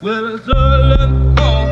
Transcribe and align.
Well, 0.00 0.36
it's 0.36 0.48
early 0.48 1.67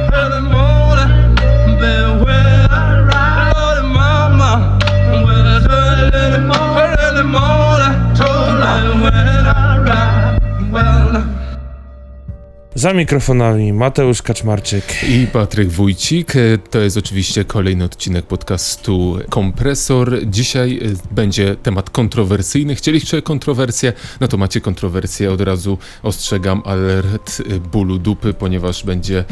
Za 12.76 12.92
mikrofonami 12.92 13.72
Mateusz 13.72 14.22
Kaczmarczyk. 14.22 14.84
I 15.08 15.26
Patryk 15.26 15.68
Wójcik. 15.68 16.36
E, 16.36 16.58
To 16.70 16.78
jest 16.78 16.96
oczywiście 16.96 17.44
kolejny 17.44 17.84
odcinek 17.84 18.26
podcastu 18.26 19.18
Kompresor. 19.30 20.26
Dzisiaj 20.26 20.78
e, 20.78 21.14
będzie 21.14 21.56
temat 21.56 21.90
kontrowersyjny. 21.90 22.74
Chcieliście 22.74 23.22
kontrowersję? 23.22 23.92
No 24.20 24.28
to 24.28 24.36
macie 24.36 24.60
kontrowersję. 24.60 25.32
Od 25.32 25.40
razu 25.40 25.78
ostrzegam 26.02 26.62
alert 26.64 27.42
e, 27.50 27.60
bólu 27.60 27.98
dupy, 27.98 28.34
ponieważ 28.34 28.84
będzie. 28.84 29.24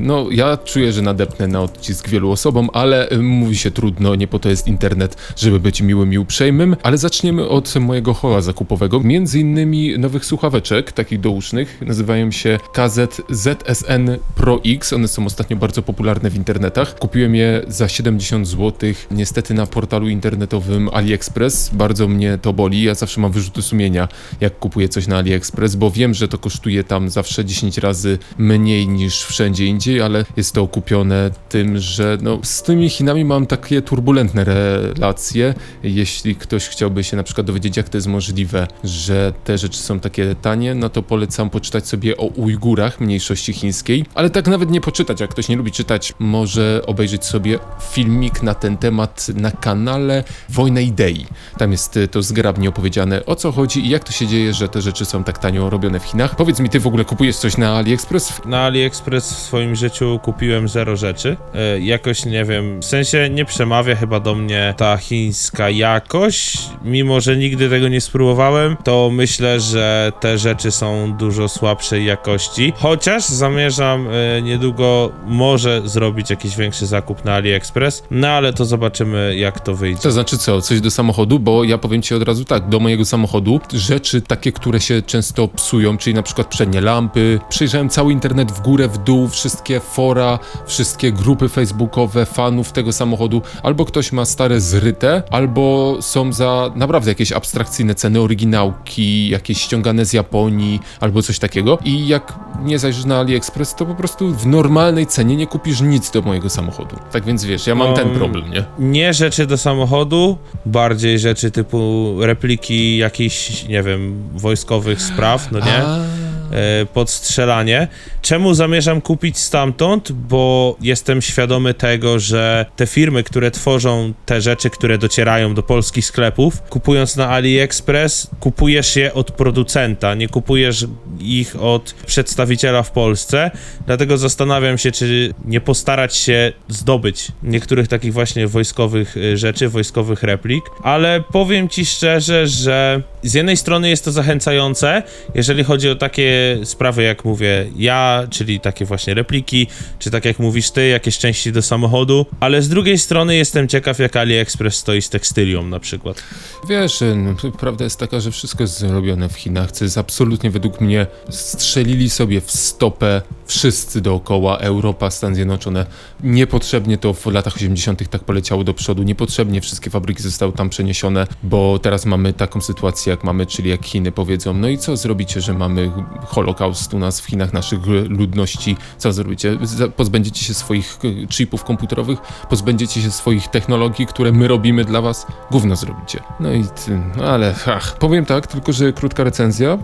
No, 0.00 0.26
ja 0.30 0.56
czuję, 0.56 0.92
że 0.92 1.02
nadepnę 1.02 1.46
na 1.46 1.60
odcisk 1.60 2.08
wielu 2.08 2.30
osobom, 2.30 2.68
ale 2.72 3.08
mówi 3.20 3.56
się 3.56 3.70
trudno, 3.70 4.14
nie 4.14 4.28
po 4.28 4.38
to 4.38 4.48
jest 4.48 4.68
internet, 4.68 5.16
żeby 5.36 5.60
być 5.60 5.80
miłym 5.82 6.12
i 6.12 6.18
uprzejmym. 6.18 6.76
Ale 6.82 6.98
zaczniemy 6.98 7.48
od 7.48 7.74
mojego 7.76 8.14
hoła 8.14 8.40
zakupowego. 8.40 9.00
Między 9.00 9.40
innymi 9.40 9.98
nowych 9.98 10.24
słuchaweczek, 10.24 10.92
takich 10.92 11.20
dousznych. 11.20 11.80
Nazywają 11.80 12.30
się 12.30 12.58
KZ 12.72 12.92
ZSN 13.28 14.10
Pro 14.34 14.60
X. 14.64 14.92
One 14.92 15.08
są 15.08 15.26
ostatnio 15.26 15.56
bardzo 15.56 15.82
popularne 15.82 16.30
w 16.30 16.36
internetach. 16.36 16.98
Kupiłem 16.98 17.34
je 17.34 17.62
za 17.68 17.88
70 17.88 18.48
zł, 18.48 18.72
niestety 19.10 19.54
na 19.54 19.66
portalu 19.66 20.08
internetowym 20.08 20.88
AliExpress. 20.92 21.70
Bardzo 21.72 22.08
mnie 22.08 22.38
to 22.42 22.52
boli. 22.52 22.82
Ja 22.82 22.94
zawsze 22.94 23.20
mam 23.20 23.32
wyrzuty 23.32 23.62
sumienia, 23.62 24.08
jak 24.40 24.58
kupuję 24.58 24.88
coś 24.88 25.06
na 25.06 25.16
AliExpress, 25.16 25.76
bo 25.76 25.90
wiem, 25.90 26.14
że 26.14 26.28
to 26.28 26.38
kosztuje 26.38 26.84
tam 26.84 27.10
zawsze 27.10 27.44
10 27.44 27.78
razy 27.78 28.18
mniej 28.38 28.88
niż 28.88 29.24
wszędzie 29.24 29.66
indziej, 29.66 30.02
ale 30.02 30.24
jest 30.36 30.52
to 30.54 30.62
okupione 30.62 31.30
tym, 31.48 31.78
że 31.78 32.18
no, 32.22 32.38
z 32.42 32.62
tymi 32.62 32.88
Chinami 32.88 33.24
mam 33.24 33.46
takie 33.46 33.82
turbulentne 33.82 34.44
relacje. 34.44 35.54
Jeśli 35.82 36.36
ktoś 36.36 36.68
chciałby 36.68 37.04
się 37.04 37.16
na 37.16 37.22
przykład 37.22 37.46
dowiedzieć, 37.46 37.76
jak 37.76 37.88
to 37.88 37.96
jest 37.96 38.06
możliwe, 38.06 38.66
że 38.84 39.32
te 39.44 39.58
rzeczy 39.58 39.78
są 39.78 40.00
takie 40.00 40.34
tanie, 40.34 40.74
no 40.74 40.88
to 40.88 41.02
polecam 41.02 41.50
poczytać 41.50 41.88
sobie 41.88 42.16
o 42.16 42.26
Ujgurach, 42.26 42.81
mniejszości 43.00 43.52
chińskiej, 43.52 44.04
ale 44.14 44.30
tak 44.30 44.46
nawet 44.46 44.70
nie 44.70 44.80
poczytać, 44.80 45.20
jak 45.20 45.30
ktoś 45.30 45.48
nie 45.48 45.56
lubi 45.56 45.72
czytać, 45.72 46.14
może 46.18 46.82
obejrzeć 46.86 47.24
sobie 47.24 47.58
filmik 47.92 48.42
na 48.42 48.54
ten 48.54 48.76
temat 48.76 49.26
na 49.34 49.50
kanale 49.50 50.24
Wojna 50.48 50.80
Idei. 50.80 51.26
Tam 51.58 51.72
jest 51.72 51.96
y, 51.96 52.08
to 52.08 52.22
zgrabnie 52.22 52.68
opowiedziane, 52.68 53.26
o 53.26 53.36
co 53.36 53.52
chodzi 53.52 53.86
i 53.86 53.88
jak 53.88 54.04
to 54.04 54.12
się 54.12 54.26
dzieje, 54.26 54.54
że 54.54 54.68
te 54.68 54.80
rzeczy 54.82 55.04
są 55.04 55.24
tak 55.24 55.38
tanio 55.38 55.70
robione 55.70 56.00
w 56.00 56.04
Chinach. 56.04 56.36
Powiedz 56.36 56.60
mi, 56.60 56.68
ty 56.68 56.80
w 56.80 56.86
ogóle 56.86 57.04
kupujesz 57.04 57.36
coś 57.36 57.56
na 57.56 57.76
AliExpress? 57.76 58.40
Na 58.46 58.60
AliExpress 58.60 59.32
w 59.32 59.38
swoim 59.38 59.76
życiu 59.76 60.20
kupiłem 60.22 60.68
zero 60.68 60.96
rzeczy. 60.96 61.36
E, 61.54 61.80
jakoś 61.80 62.24
nie 62.24 62.44
wiem, 62.44 62.80
w 62.80 62.84
sensie 62.84 63.30
nie 63.30 63.44
przemawia 63.44 63.96
chyba 63.96 64.20
do 64.20 64.34
mnie 64.34 64.74
ta 64.76 64.96
chińska 64.96 65.70
jakość. 65.70 66.58
Mimo, 66.84 67.20
że 67.20 67.36
nigdy 67.36 67.70
tego 67.70 67.88
nie 67.88 68.00
spróbowałem, 68.00 68.76
to 68.84 69.10
myślę, 69.12 69.60
że 69.60 70.12
te 70.20 70.38
rzeczy 70.38 70.70
są 70.70 71.12
dużo 71.16 71.48
słabszej 71.48 72.04
jakości. 72.04 72.71
Chociaż 72.76 73.24
zamierzam 73.24 74.08
e, 74.08 74.42
niedługo 74.42 75.12
może 75.26 75.82
zrobić 75.84 76.30
jakiś 76.30 76.56
większy 76.56 76.86
zakup 76.86 77.24
na 77.24 77.34
AliExpress, 77.34 78.02
no 78.10 78.28
ale 78.28 78.52
to 78.52 78.64
zobaczymy 78.64 79.36
jak 79.36 79.60
to 79.60 79.74
wyjdzie. 79.74 80.02
To 80.02 80.12
znaczy 80.12 80.38
co, 80.38 80.62
coś 80.62 80.80
do 80.80 80.90
samochodu? 80.90 81.38
Bo 81.38 81.64
ja 81.64 81.78
powiem 81.78 82.02
ci 82.02 82.14
od 82.14 82.22
razu 82.22 82.44
tak, 82.44 82.68
do 82.68 82.80
mojego 82.80 83.04
samochodu 83.04 83.60
rzeczy 83.74 84.20
takie, 84.20 84.52
które 84.52 84.80
się 84.80 85.02
często 85.02 85.48
psują, 85.48 85.96
czyli 85.96 86.14
na 86.14 86.22
przykład 86.22 86.46
przednie 86.46 86.80
lampy. 86.80 87.40
Przejrzałem 87.48 87.88
cały 87.88 88.12
internet 88.12 88.52
w 88.52 88.60
górę, 88.60 88.88
w 88.88 88.98
dół, 88.98 89.28
wszystkie 89.28 89.80
fora, 89.80 90.38
wszystkie 90.66 91.12
grupy 91.12 91.48
facebookowe 91.48 92.26
fanów 92.26 92.72
tego 92.72 92.92
samochodu. 92.92 93.42
Albo 93.62 93.84
ktoś 93.84 94.12
ma 94.12 94.24
stare 94.24 94.60
zryte, 94.60 95.22
albo 95.30 95.96
są 96.00 96.32
za 96.32 96.70
naprawdę 96.76 97.10
jakieś 97.10 97.32
abstrakcyjne 97.32 97.94
ceny, 97.94 98.20
oryginałki, 98.20 99.28
jakieś 99.28 99.60
ściągane 99.60 100.04
z 100.04 100.12
Japonii, 100.12 100.80
albo 101.00 101.22
coś 101.22 101.38
takiego. 101.38 101.78
I 101.84 102.08
jak 102.08 102.38
nie 102.64 102.78
zajrzysz 102.78 103.04
na 103.04 103.18
AliExpress, 103.18 103.74
to 103.74 103.86
po 103.86 103.94
prostu 103.94 104.34
w 104.34 104.46
normalnej 104.46 105.06
cenie 105.06 105.36
nie 105.36 105.46
kupisz 105.46 105.80
nic 105.80 106.10
do 106.10 106.22
mojego 106.22 106.50
samochodu. 106.50 106.96
Tak 107.12 107.24
więc 107.24 107.44
wiesz, 107.44 107.66
ja 107.66 107.74
mam 107.74 107.94
ten 107.94 108.08
Um, 108.08 108.16
problem, 108.16 108.50
nie? 108.50 108.64
Nie 108.78 109.14
rzeczy 109.14 109.46
do 109.46 109.58
samochodu, 109.58 110.38
bardziej 110.66 111.18
rzeczy 111.18 111.50
typu 111.50 112.14
repliki 112.20 112.96
jakichś, 112.96 113.68
nie 113.68 113.82
wiem, 113.82 114.22
wojskowych 114.34 115.02
spraw, 115.02 115.52
no 115.52 115.58
nie? 115.58 115.84
A. 115.84 116.21
E, 116.52 116.86
podstrzelanie. 116.86 117.88
Czemu 118.22 118.54
zamierzam 118.54 119.00
kupić 119.00 119.38
stamtąd? 119.38 120.12
Bo 120.12 120.76
jestem 120.80 121.22
świadomy 121.22 121.74
tego, 121.74 122.18
że 122.18 122.66
te 122.76 122.86
firmy, 122.86 123.22
które 123.22 123.50
tworzą 123.50 124.12
te 124.26 124.40
rzeczy, 124.40 124.70
które 124.70 124.98
docierają 124.98 125.54
do 125.54 125.62
polskich 125.62 126.06
sklepów, 126.06 126.62
kupując 126.62 127.16
na 127.16 127.28
AliExpress, 127.28 128.30
kupujesz 128.40 128.96
je 128.96 129.14
od 129.14 129.30
producenta, 129.30 130.14
nie 130.14 130.28
kupujesz 130.28 130.86
ich 131.20 131.62
od 131.62 131.94
przedstawiciela 132.06 132.82
w 132.82 132.90
Polsce. 132.90 133.50
Dlatego 133.86 134.18
zastanawiam 134.18 134.78
się, 134.78 134.92
czy 134.92 135.34
nie 135.44 135.60
postarać 135.60 136.16
się 136.16 136.52
zdobyć 136.68 137.28
niektórych 137.42 137.88
takich 137.88 138.12
właśnie 138.12 138.46
wojskowych 138.46 139.16
y, 139.16 139.36
rzeczy, 139.36 139.68
wojskowych 139.68 140.22
replik. 140.22 140.64
Ale 140.82 141.24
powiem 141.32 141.68
ci 141.68 141.86
szczerze, 141.86 142.46
że 142.46 143.02
z 143.22 143.34
jednej 143.34 143.56
strony 143.56 143.88
jest 143.88 144.04
to 144.04 144.12
zachęcające, 144.12 145.02
jeżeli 145.34 145.64
chodzi 145.64 145.90
o 145.90 145.94
takie 145.94 146.41
sprawy, 146.64 147.02
jak 147.02 147.24
mówię 147.24 147.66
ja, 147.76 148.26
czyli 148.30 148.60
takie 148.60 148.84
właśnie 148.84 149.14
repliki, 149.14 149.66
czy 149.98 150.10
tak 150.10 150.24
jak 150.24 150.38
mówisz 150.38 150.70
ty, 150.70 150.88
jakieś 150.88 151.18
części 151.18 151.52
do 151.52 151.62
samochodu, 151.62 152.26
ale 152.40 152.62
z 152.62 152.68
drugiej 152.68 152.98
strony 152.98 153.36
jestem 153.36 153.68
ciekaw, 153.68 153.98
jak 153.98 154.16
AliExpress 154.16 154.74
stoi 154.74 155.02
z 155.02 155.08
tekstylią 155.10 155.66
na 155.66 155.80
przykład. 155.80 156.22
Wiesz, 156.68 157.00
no, 157.16 157.50
prawda 157.52 157.84
jest 157.84 157.98
taka, 157.98 158.20
że 158.20 158.30
wszystko 158.30 158.62
jest 158.62 158.78
zrobione 158.78 159.28
w 159.28 159.36
Chinach, 159.36 159.72
co 159.72 159.84
jest 159.84 159.98
absolutnie 159.98 160.50
według 160.50 160.80
mnie 160.80 161.06
strzelili 161.30 162.10
sobie 162.10 162.40
w 162.40 162.50
stopę 162.50 163.22
wszyscy 163.46 164.00
dookoła, 164.00 164.58
Europa, 164.58 165.10
Stany 165.10 165.34
Zjednoczone. 165.34 165.86
Niepotrzebnie 166.22 166.98
to 166.98 167.14
w 167.14 167.26
latach 167.26 167.56
80. 167.56 168.08
tak 168.08 168.24
poleciało 168.24 168.64
do 168.64 168.74
przodu, 168.74 169.02
niepotrzebnie 169.02 169.60
wszystkie 169.60 169.90
fabryki 169.90 170.22
zostały 170.22 170.52
tam 170.52 170.68
przeniesione, 170.68 171.26
bo 171.42 171.78
teraz 171.78 172.06
mamy 172.06 172.32
taką 172.32 172.60
sytuację, 172.60 173.10
jak 173.10 173.24
mamy, 173.24 173.46
czyli 173.46 173.70
jak 173.70 173.84
Chiny 173.84 174.12
powiedzą, 174.12 174.54
no 174.54 174.68
i 174.68 174.78
co 174.78 174.96
zrobicie, 174.96 175.40
że 175.40 175.54
mamy 175.54 175.90
holokaust 176.32 176.94
u 176.94 176.98
nas 176.98 177.20
w 177.20 177.26
Chinach, 177.26 177.52
naszych 177.52 177.86
ludności, 178.08 178.76
co 178.98 179.12
zrobicie? 179.12 179.58
Pozbędziecie 179.96 180.44
się 180.44 180.54
swoich 180.54 180.98
e, 181.04 181.26
chipów 181.26 181.64
komputerowych, 181.64 182.18
pozbędziecie 182.50 183.02
się 183.02 183.10
swoich 183.10 183.48
technologii, 183.48 184.06
które 184.06 184.32
my 184.32 184.48
robimy 184.48 184.84
dla 184.84 185.00
was, 185.00 185.26
gówno 185.50 185.76
zrobicie. 185.76 186.20
No 186.40 186.52
i 186.52 186.64
ty, 186.64 187.00
no 187.16 187.24
ale 187.24 187.54
ach, 187.66 187.98
powiem 187.98 188.24
tak, 188.24 188.46
tylko 188.46 188.72
że 188.72 188.92
krótka 188.92 189.24
recenzja, 189.24 189.68
e, 189.70 189.78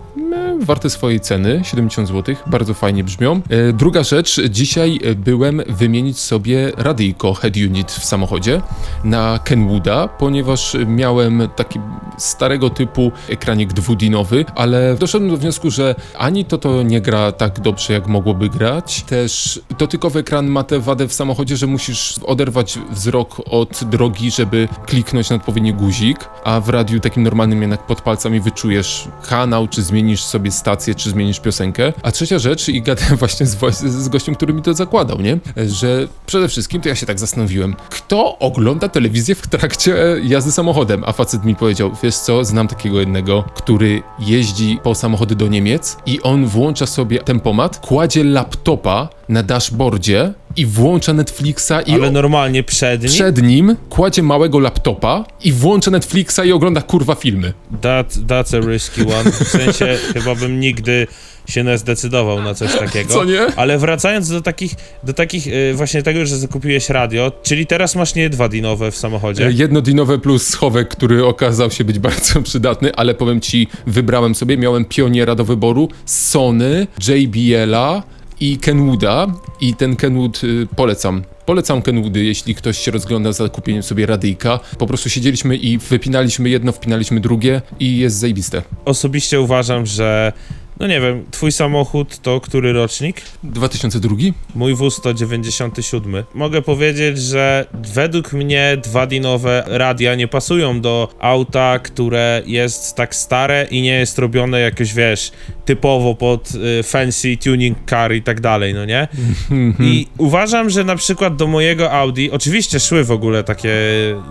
warte 0.61 0.89
swojej 0.89 1.19
ceny, 1.19 1.61
70 1.63 2.07
zł, 2.07 2.35
bardzo 2.47 2.73
fajnie 2.73 3.03
brzmią. 3.03 3.41
E, 3.49 3.73
druga 3.73 4.03
rzecz, 4.03 4.41
dzisiaj 4.49 4.99
byłem 5.15 5.61
wymienić 5.67 6.19
sobie 6.19 6.71
radyjko 6.77 7.33
head 7.33 7.57
unit 7.57 7.91
w 7.91 8.05
samochodzie 8.05 8.61
na 9.03 9.39
Kenwooda, 9.43 10.07
ponieważ 10.07 10.77
miałem 10.85 11.49
taki 11.55 11.79
starego 12.17 12.69
typu 12.69 13.11
ekranik 13.29 13.73
dwudinowy, 13.73 14.45
ale 14.55 14.95
doszedłem 14.99 15.31
do 15.31 15.37
wniosku, 15.37 15.71
że 15.71 15.95
ani 16.17 16.38
to 16.45 16.57
to 16.57 16.83
nie 16.83 17.01
gra 17.01 17.31
tak 17.31 17.59
dobrze, 17.59 17.93
jak 17.93 18.07
mogłoby 18.07 18.49
grać, 18.49 19.01
też 19.01 19.61
dotykowy 19.79 20.19
ekran 20.19 20.47
ma 20.47 20.63
tę 20.63 20.79
wadę 20.79 21.07
w 21.07 21.13
samochodzie, 21.13 21.57
że 21.57 21.67
musisz 21.67 22.15
oderwać 22.25 22.79
wzrok 22.91 23.41
od 23.45 23.83
drogi, 23.83 24.31
żeby 24.31 24.67
kliknąć 24.85 25.29
na 25.29 25.35
odpowiedni 25.35 25.73
guzik, 25.73 26.19
a 26.43 26.61
w 26.61 26.69
radiu 26.69 26.99
takim 26.99 27.23
normalnym 27.23 27.61
jednak 27.61 27.85
pod 27.85 28.01
palcami 28.01 28.39
wyczujesz 28.39 29.07
kanał, 29.29 29.67
czy 29.67 29.81
zmienisz 29.81 30.23
sobie 30.23 30.51
stację, 30.51 30.95
czy 30.95 31.09
zmienisz 31.09 31.39
piosenkę. 31.39 31.93
A 32.03 32.11
trzecia 32.11 32.39
rzecz, 32.39 32.69
i 32.69 32.81
gadałem 32.81 33.17
właśnie 33.23 33.45
z, 33.45 33.57
z 33.77 34.09
gościem, 34.09 34.35
który 34.35 34.53
mi 34.53 34.61
to 34.61 34.73
zakładał, 34.73 35.21
nie? 35.21 35.37
Że 35.67 36.07
przede 36.25 36.47
wszystkim 36.47 36.81
to 36.81 36.89
ja 36.89 36.95
się 36.95 37.05
tak 37.05 37.19
zastanowiłem, 37.19 37.75
kto 37.89 38.39
ogląda 38.39 38.89
telewizję 38.89 39.35
w 39.35 39.47
trakcie 39.47 39.95
jazdy 40.23 40.51
samochodem? 40.51 41.03
A 41.05 41.11
facet 41.11 41.45
mi 41.45 41.55
powiedział, 41.55 41.91
wiesz 42.03 42.15
co, 42.15 42.45
znam 42.45 42.67
takiego 42.67 42.99
jednego, 42.99 43.43
który 43.55 44.03
jeździ 44.19 44.79
po 44.83 44.95
samochody 44.95 45.35
do 45.35 45.47
Niemiec 45.47 45.97
i 46.05 46.21
on 46.21 46.28
włącza 46.37 46.85
sobie 46.85 47.19
tempomat, 47.19 47.77
kładzie 47.77 48.23
laptopa 48.23 49.09
na 49.29 49.43
dashboardzie 49.43 50.33
i 50.55 50.65
włącza 50.65 51.13
Netflixa 51.13 51.71
i 51.85 51.91
Ale 51.93 52.11
normalnie 52.11 52.63
przed 52.63 53.01
nim? 53.01 53.11
przed 53.11 53.41
nim 53.41 53.75
kładzie 53.89 54.23
małego 54.23 54.59
laptopa 54.59 55.25
i 55.43 55.53
włącza 55.53 55.91
Netflixa 55.91 56.39
i 56.45 56.51
ogląda 56.51 56.81
kurwa 56.81 57.15
filmy. 57.15 57.53
That, 57.81 58.13
that's 58.13 58.57
a 58.57 58.71
risky 58.71 59.01
one. 59.01 59.31
W 59.31 59.47
sensie 59.47 59.97
chyba 60.13 60.35
bym 60.35 60.59
nigdy 60.59 61.07
się 61.49 61.63
nie 61.63 61.77
zdecydował 61.77 62.41
na 62.41 62.53
coś 62.53 62.75
takiego. 62.85 63.13
Co 63.13 63.23
nie? 63.23 63.41
Ale 63.55 63.77
wracając 63.77 64.29
do 64.29 64.41
takich, 64.41 64.75
do 65.03 65.13
takich 65.13 65.47
y, 65.47 65.73
właśnie 65.75 66.03
tego, 66.03 66.25
że 66.25 66.37
zakupiłeś 66.37 66.89
radio, 66.89 67.31
czyli 67.43 67.65
teraz 67.65 67.95
masz 67.95 68.15
nie 68.15 68.29
dwa 68.29 68.49
dinowe 68.49 68.91
w 68.91 68.97
samochodzie. 68.97 69.47
E, 69.47 69.51
Jednodinowe 69.51 70.19
plus 70.19 70.47
schowek, 70.47 70.89
który 70.89 71.25
okazał 71.25 71.71
się 71.71 71.83
być 71.83 71.99
bardzo 72.09 72.41
przydatny, 72.41 72.95
ale 72.95 73.13
powiem 73.13 73.41
ci, 73.41 73.67
wybrałem 73.87 74.35
sobie, 74.35 74.57
miałem 74.57 74.85
pioniera 74.85 75.35
do 75.35 75.45
wyboru, 75.45 75.89
Sony, 76.05 76.87
JBL-a 77.07 78.03
i 78.39 78.57
Kenwooda 78.57 79.27
i 79.61 79.73
ten 79.75 79.95
Kenwood 79.95 80.43
y, 80.43 80.67
polecam. 80.75 81.23
Polecam 81.45 81.81
Kenwoody, 81.81 82.23
jeśli 82.23 82.55
ktoś 82.55 82.77
się 82.77 82.91
rozgląda 82.91 83.31
za 83.31 83.49
kupieniem 83.49 83.83
sobie 83.83 84.05
radyjka. 84.05 84.59
Po 84.77 84.87
prostu 84.87 85.09
siedzieliśmy 85.09 85.55
i 85.57 85.77
wypinaliśmy 85.77 86.49
jedno, 86.49 86.71
wpinaliśmy 86.71 87.19
drugie 87.19 87.61
i 87.79 87.97
jest 87.97 88.15
zajebiste. 88.17 88.61
Osobiście 88.85 89.41
uważam, 89.41 89.85
że 89.85 90.33
no 90.79 90.87
nie 90.87 91.01
wiem, 91.01 91.25
twój 91.31 91.51
samochód 91.51 92.19
to 92.21 92.41
który 92.41 92.73
rocznik? 92.73 93.21
2002? 93.43 94.15
Mój 94.55 94.75
wóz 94.75 95.01
to 95.01 95.13
97. 95.13 96.23
Mogę 96.33 96.61
powiedzieć, 96.61 97.19
że 97.19 97.65
według 97.73 98.33
mnie 98.33 98.77
dwadinowe 98.83 99.63
radia 99.67 100.15
nie 100.15 100.27
pasują 100.27 100.81
do 100.81 101.09
auta, 101.19 101.79
które 101.79 102.41
jest 102.45 102.95
tak 102.95 103.15
stare 103.15 103.67
i 103.71 103.81
nie 103.81 103.93
jest 103.93 104.19
robione 104.19 104.59
jakoś, 104.59 104.93
wiesz, 104.93 105.31
typowo 105.69 106.15
pod 106.15 106.51
y, 106.79 106.83
fancy 106.83 107.37
tuning 107.37 107.77
car 107.89 108.15
i 108.15 108.21
tak 108.21 108.41
dalej, 108.41 108.73
no 108.73 108.85
nie? 108.85 109.07
I 109.91 110.07
uważam, 110.17 110.69
że 110.69 110.83
na 110.83 110.95
przykład 110.95 111.35
do 111.35 111.47
mojego 111.47 111.91
Audi, 111.91 112.31
oczywiście 112.31 112.79
szły 112.79 113.03
w 113.03 113.11
ogóle 113.11 113.43
takie 113.43 113.69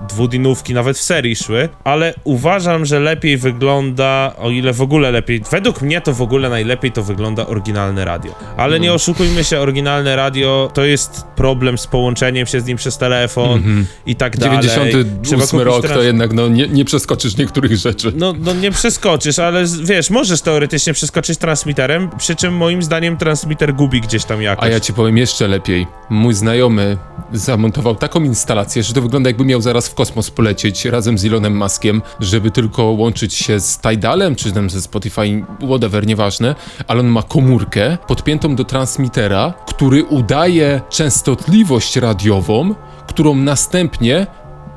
dwudinówki, 0.09 0.75
nawet 0.75 0.99
w 0.99 1.01
serii 1.01 1.37
szły, 1.37 1.69
ale 1.85 2.15
uważam, 2.25 2.87
że 2.87 3.01
lepiej 3.01 3.37
wygląda, 3.37 4.35
o 4.39 4.51
ile 4.51 4.73
w 4.73 4.83
ogóle 4.83 5.11
lepiej, 5.11 5.43
według 5.51 5.83
mnie 5.83 6.01
to 6.01 6.13
w 6.13 6.23
ogóle 6.23 6.51
najlepiej 6.51 6.93
to 6.93 7.03
wygląda 7.03 7.47
oryginalne 7.47 8.05
radio. 8.05 8.35
Ale 8.57 8.81
nie 8.81 8.93
oszukujmy 8.93 9.45
się, 9.45 9.61
oryginalne 9.61 10.17
radio 10.17 10.71
to 10.75 10.85
jest 10.85 11.23
problem 11.37 11.79
z 11.79 11.87
połączeniem 11.87 12.47
się 12.47 12.61
z 12.61 12.67
nim 12.67 12.77
przez 12.77 12.99
telefon 12.99 13.63
i 14.07 14.17
tak 14.17 14.37
dalej. 14.37 14.59
Trzeba 14.59 14.87
98 14.87 15.49
kupić 15.49 15.65
rok 15.65 15.89
to 15.89 16.03
jednak 16.03 16.33
no, 16.33 16.49
nie, 16.49 16.69
nie 16.69 16.85
przeskoczysz 16.85 17.37
niektórych 17.37 17.77
rzeczy. 17.77 18.13
no, 18.17 18.35
no 18.39 18.55
nie 18.55 18.71
przeskoczysz, 18.71 19.39
ale 19.39 19.65
wiesz, 19.85 20.11
możesz 20.11 20.41
teoretycznie 20.41 20.93
przeskoczyć 20.93 21.28
transmiterem, 21.37 22.11
przy 22.19 22.37
czym 22.37 22.57
moim 22.57 22.83
zdaniem 22.83 23.17
transmiter 23.17 23.75
gubi 23.75 24.01
gdzieś 24.01 24.25
tam 24.25 24.43
jakoś. 24.43 24.65
A 24.65 24.69
ja 24.69 24.81
ci 24.81 24.93
powiem 24.95 25.19
jeszcze 25.19 25.49
lepiej. 25.49 25.87
Mój 26.11 26.35
znajomy 26.35 26.97
zamontował 27.33 27.95
taką 27.95 28.23
instalację, 28.25 28.83
że 28.83 28.95
to 28.95 29.03
wygląda 29.03 29.31
jakby 29.31 29.45
miał 29.45 29.61
zaraz 29.61 29.89
w 29.89 29.95
kosmos 29.95 30.31
polecieć 30.31 30.85
razem 30.85 31.19
z 31.19 31.25
Elonem 31.25 31.57
Muskiem, 31.57 32.03
żeby 32.21 32.51
tylko 32.51 32.83
łączyć 32.83 33.35
się 33.35 33.61
z 33.61 33.79
Tidalem, 33.79 34.37
czy 34.37 34.53
tam 34.53 34.71
ze 34.71 34.83
Spotify, 34.83 35.45
whatever, 35.69 36.07
nieważne, 36.07 36.55
ale 36.89 37.01
on 37.01 37.07
ma 37.07 37.23
komórkę 37.23 37.99
podpiętą 38.07 38.57
do 38.57 38.65
transmitera, 38.65 39.55
który 39.67 40.05
udaje 40.05 40.81
częstotliwość 40.91 41.97
radiową, 41.97 42.75
którą 43.07 43.35
następnie 43.35 44.27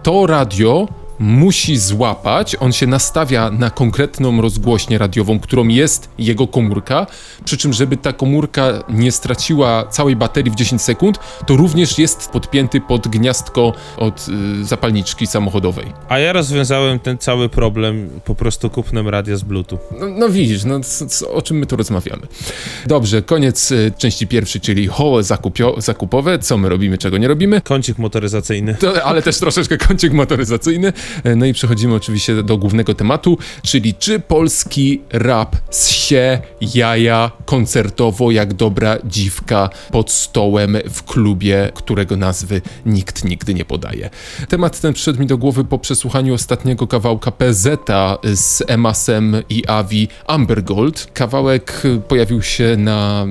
to 0.04 0.28
radio 0.28 0.88
musi 1.22 1.78
złapać, 1.78 2.56
on 2.60 2.72
się 2.72 2.88
nastawia 2.88 3.52
na 3.52 3.70
konkretną 3.70 4.42
rozgłośnię 4.42 4.98
radiową, 4.98 5.40
którą 5.40 5.68
jest 5.68 6.10
jego 6.18 6.48
komórka, 6.48 7.08
przy 7.46 7.58
czym 7.58 7.74
żeby 7.74 7.98
ta 7.98 8.14
komórka 8.14 8.84
nie 8.90 9.12
straciła 9.12 9.86
całej 9.86 10.16
baterii 10.16 10.52
w 10.52 10.56
10 10.56 10.82
sekund, 10.82 11.20
to 11.48 11.58
również 11.58 12.00
jest 12.00 12.30
podpięty 12.30 12.82
pod 12.82 13.08
gniazdko 13.08 13.74
od 13.98 14.28
y, 14.62 14.66
zapalniczki 14.66 15.28
samochodowej. 15.28 15.86
A 16.10 16.20
ja 16.20 16.34
rozwiązałem 16.34 17.00
ten 17.00 17.18
cały 17.18 17.50
problem 17.50 18.10
po 18.26 18.36
prostu 18.36 18.70
kupnem 18.70 19.08
radia 19.08 19.38
z 19.38 19.44
Bluetooth. 19.44 19.80
No, 20.00 20.08
no 20.10 20.30
widzisz, 20.30 20.64
no 20.64 20.80
c, 20.80 21.08
c, 21.08 21.28
o 21.28 21.42
czym 21.42 21.58
my 21.58 21.66
tu 21.66 21.76
rozmawiamy. 21.76 22.22
Dobrze, 22.86 23.22
koniec 23.22 23.72
y, 23.72 23.92
części 23.98 24.28
pierwszej, 24.28 24.62
czyli 24.62 24.88
hołe 24.88 25.24
zakupio, 25.24 25.76
zakupowe, 25.78 26.40
co 26.40 26.58
my 26.58 26.70
robimy, 26.70 26.98
czego 26.98 27.18
nie 27.18 27.28
robimy. 27.28 27.62
Kącik 27.62 27.98
motoryzacyjny. 27.98 28.76
To, 28.76 29.04
ale 29.04 29.22
też 29.22 29.38
troszeczkę 29.38 29.78
kącik 29.78 30.14
motoryzacyjny. 30.14 30.94
No 31.36 31.46
i 31.46 31.54
przechodzimy 31.54 31.96
oczywiście 31.96 32.44
do 32.44 32.58
głównego 32.58 32.94
tematu, 32.94 33.38
czyli 33.64 33.94
czy 33.94 34.20
polski 34.20 35.02
rap 35.12 35.56
się 35.92 36.40
jaja 36.76 37.32
koncertowo 37.46 38.32
jak 38.32 38.54
dobra 38.54 38.98
dziwka 39.06 39.70
pod 39.92 40.12
stołem 40.12 40.78
w 40.90 41.04
klubie, 41.04 41.72
którego 41.74 42.18
nazwy 42.18 42.62
nikt 42.86 43.26
nigdy 43.26 43.54
nie 43.54 43.66
podaje. 43.66 44.10
Temat 44.50 44.80
ten 44.80 44.94
przyszedł 44.94 45.20
mi 45.20 45.28
do 45.28 45.38
głowy 45.38 45.64
po 45.64 45.80
przesłuchaniu 45.80 46.34
ostatniego 46.34 46.88
kawałka 46.88 47.32
PZ 47.32 47.68
z 48.24 48.64
Emasem 48.68 49.36
i 49.50 49.68
Avi 49.68 50.08
Amber 50.28 50.64
Gold. 50.64 51.10
Kawałek 51.14 51.84
pojawił 52.08 52.42
się 52.42 52.76
na, 52.78 53.26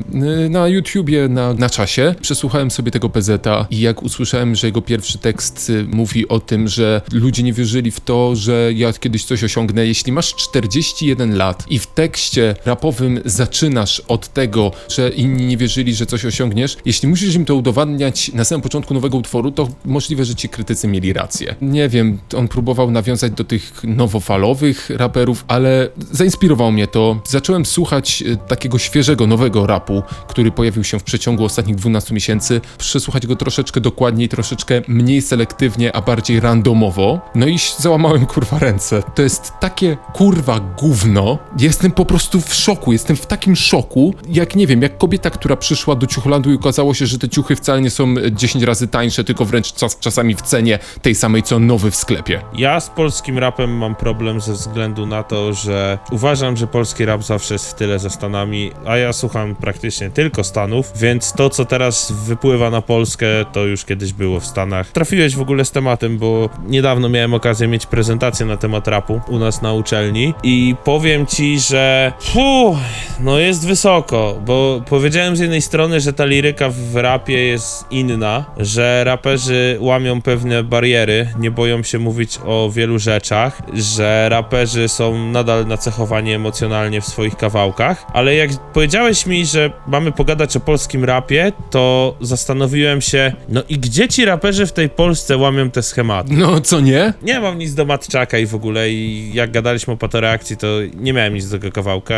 na 0.51 0.69
YouTubie, 0.69 1.29
na, 1.29 1.55
na 1.55 1.71
czasie. 1.71 2.15
Przesłuchałem 2.21 2.71
sobie 2.71 2.91
tego 2.91 3.09
PZ 3.09 3.47
i 3.71 3.81
jak 3.81 4.03
usłyszałem, 4.03 4.55
że 4.55 4.67
jego 4.67 4.83
pierwszy 4.83 5.19
tekst 5.19 5.71
y, 5.71 5.85
mówi 5.85 6.29
o 6.29 6.41
tym, 6.41 6.69
że 6.69 7.01
ludzie 7.13 7.43
nie 7.43 7.53
wierzyli 7.61 7.91
w 7.91 8.01
to, 8.01 8.37
że 8.37 8.71
ja 8.75 8.93
kiedyś 8.93 9.25
coś 9.25 9.45
osiągnę. 9.45 9.87
Jeśli 9.87 10.13
masz 10.13 10.35
41 10.35 11.37
lat 11.37 11.65
i 11.69 11.79
w 11.79 11.87
tekście 11.87 12.55
rapowym 12.65 13.21
zaczynasz 13.25 14.01
od 14.09 14.29
tego, 14.33 14.73
że 14.89 15.09
inni 15.09 15.47
nie 15.47 15.57
wierzyli, 15.57 15.95
że 15.95 16.07
coś 16.07 16.25
osiągniesz, 16.25 16.77
jeśli 16.85 17.09
musisz 17.09 17.35
im 17.35 17.45
to 17.45 17.55
udowadniać 17.55 18.33
na 18.33 18.45
samym 18.45 18.63
początku 18.63 18.95
nowego 18.95 19.19
utworu, 19.19 19.51
to 19.51 19.69
możliwe, 19.85 20.25
że 20.25 20.35
ci 20.35 20.49
krytycy 20.49 20.89
mieli 20.89 21.13
rację. 21.13 21.55
Nie 21.63 21.89
wiem, 21.89 22.19
on 22.37 22.49
próbował 22.49 22.91
nawiązać 22.91 23.33
do 23.33 23.45
tych 23.45 23.85
nowofalowych 23.85 24.91
raperów, 24.91 25.45
ale 25.49 25.89
zainspirowało 26.13 26.71
mnie 26.71 26.87
to. 26.87 27.21
Zacząłem 27.29 27.67
słuchać 27.67 28.23
y, 28.23 28.37
takiego 28.49 28.79
świeżego, 28.79 29.27
nowego 29.27 29.67
rapu, 29.67 30.03
który 30.29 30.53
pojawił 30.53 30.85
się 30.85 30.99
w 30.99 31.03
przeciągu 31.03 31.45
ostatnich 31.45 31.77
12 31.77 32.15
miesięcy. 32.15 32.61
Przesłuchać 32.79 33.27
go 33.27 33.37
troszeczkę 33.37 33.81
dokładniej, 33.81 34.29
troszeczkę 34.29 34.83
mniej 34.89 35.23
selektywnie, 35.23 35.97
a 35.97 36.01
bardziej 36.01 36.41
randomowo. 36.41 37.21
No 37.35 37.47
i 37.47 37.50
załamałem 37.59 38.27
kurwa 38.27 38.59
ręce. 38.59 39.03
To 39.15 39.23
jest 39.23 39.53
takie 39.61 39.97
kurwa 40.13 40.61
gówno. 40.61 41.39
Jestem 41.59 41.93
po 41.93 42.05
prostu 42.05 42.41
w 42.41 42.55
szoku, 42.55 42.93
jestem 42.93 43.17
w 43.17 43.27
takim 43.27 43.57
szoku, 43.57 44.15
jak 44.29 44.57
nie 44.57 44.67
wiem, 44.67 44.83
jak 44.83 44.99
kobieta, 44.99 45.31
która 45.31 45.57
przyszła 45.57 45.95
do 45.95 46.07
ciuchlandu 46.07 46.53
i 46.53 46.55
okazało 46.55 46.95
się, 46.95 47.07
że 47.07 47.19
te 47.19 47.29
ciuchy 47.29 47.57
wcale 47.57 47.81
nie 47.81 47.91
są 47.91 48.15
10 48.31 48.65
razy 48.65 48.89
tańsze, 48.89 49.25
tylko 49.25 49.45
wręcz 49.45 49.73
czas, 49.73 49.99
czasami 49.99 50.35
w 50.35 50.43
cenie 50.43 50.79
tej 51.03 51.15
samej 51.15 51.43
co 51.43 51.59
nowy 51.59 51.91
w 51.91 51.97
sklepie. 51.97 52.43
Ja 52.55 52.81
z 52.81 52.91
polskim 52.91 53.39
rapem 53.39 53.77
mam 53.77 53.95
problem 53.95 54.41
ze 54.41 54.53
względu 54.53 55.07
na 55.07 55.23
to, 55.23 55.53
że 55.53 55.99
uważam, 56.11 56.57
że 56.57 56.67
polski 56.67 57.05
rap 57.05 57.23
zawsze 57.23 57.55
jest 57.55 57.71
w 57.71 57.75
tyle 57.75 57.99
ze 57.99 58.11
Stanami, 58.11 58.71
a 58.87 58.97
ja 58.97 59.13
słucham 59.13 59.55
praktycznie 59.55 60.11
tylko 60.11 60.45
Stanów, 60.45 60.93
więc 60.97 61.33
to, 61.33 61.51
co 61.51 61.65
teraz 61.65 62.13
wypływa 62.13 62.71
na 62.71 62.83
Polskę, 62.83 63.27
to 63.53 63.67
już 63.67 63.85
kiedyś 63.85 64.13
było 64.13 64.41
w 64.41 64.47
Stanach. 64.47 64.89
Trafiłeś 64.89 65.37
w 65.37 65.41
ogóle 65.41 65.65
z 65.65 65.71
tematem, 65.71 66.19
bo 66.19 66.49
niedawno 66.67 67.09
miałem 67.09 67.35
okazję 67.41 67.69
mieć 67.69 67.87
prezentację 67.87 68.47
na 68.47 68.57
temat 68.57 68.89
rapu 68.89 69.21
u 69.29 69.39
nas 69.39 69.63
na 69.63 69.73
uczelni 69.73 70.35
i 70.43 70.75
powiem 70.85 71.27
ci, 71.27 71.61
że 71.61 72.13
fu, 72.21 72.77
no 73.21 73.39
jest 73.39 73.67
wysoko, 73.67 74.41
bo 74.47 74.83
powiedziałem 74.89 75.37
z 75.37 75.41
jednej 75.41 75.63
strony, 75.63 76.01
że 76.01 76.13
ta 76.13 76.25
liryka 76.25 76.69
w 76.69 76.97
rapie 76.97 77.47
jest 77.47 77.87
inna, 77.91 78.45
że 78.57 79.05
raperzy 79.05 79.77
łamią 79.81 80.23
pewne 80.23 80.63
bariery, 80.63 81.29
nie 81.39 81.51
boją 81.51 81.83
się 81.83 81.99
mówić 81.99 82.39
o 82.45 82.71
wielu 82.71 82.99
rzeczach, 82.99 83.63
że 83.75 84.29
raperzy 84.29 84.89
są 84.89 85.19
nadal 85.19 85.67
nacechowani 85.67 86.33
emocjonalnie 86.33 87.01
w 87.01 87.07
swoich 87.07 87.37
kawałkach, 87.37 88.07
ale 88.13 88.35
jak 88.35 88.51
powiedziałeś 88.73 89.27
mi, 89.27 89.47
że 89.47 89.71
mamy 89.87 90.13
pogadać 90.13 90.57
o 90.57 90.61
polskim 90.61 91.05
rapie, 91.05 91.53
to 91.71 92.15
zastanowiłem 92.21 93.01
się, 93.01 93.33
no 93.49 93.63
i 93.69 93.79
gdzie 93.79 94.09
ci 94.09 94.25
raperzy 94.25 94.67
w 94.67 94.73
tej 94.73 94.89
Polsce 94.89 95.37
łamią 95.37 95.71
te 95.71 95.83
schematy? 95.83 96.33
No 96.33 96.61
co 96.61 96.81
nie? 96.81 97.13
Nie 97.23 97.30
mam 97.41 97.59
nic 97.59 97.75
do 97.75 97.85
Matczaka 97.85 98.39
i 98.39 98.47
w 98.47 98.55
ogóle 98.55 98.91
i 98.91 99.31
jak 99.35 99.51
gadaliśmy 99.51 99.93
o 99.93 99.97
patoreakcji, 99.97 100.57
to 100.57 100.67
nie 100.95 101.13
miałem 101.13 101.35
nic 101.35 101.49
do 101.49 101.59
tego 101.59 101.73
kawałka. 101.73 102.15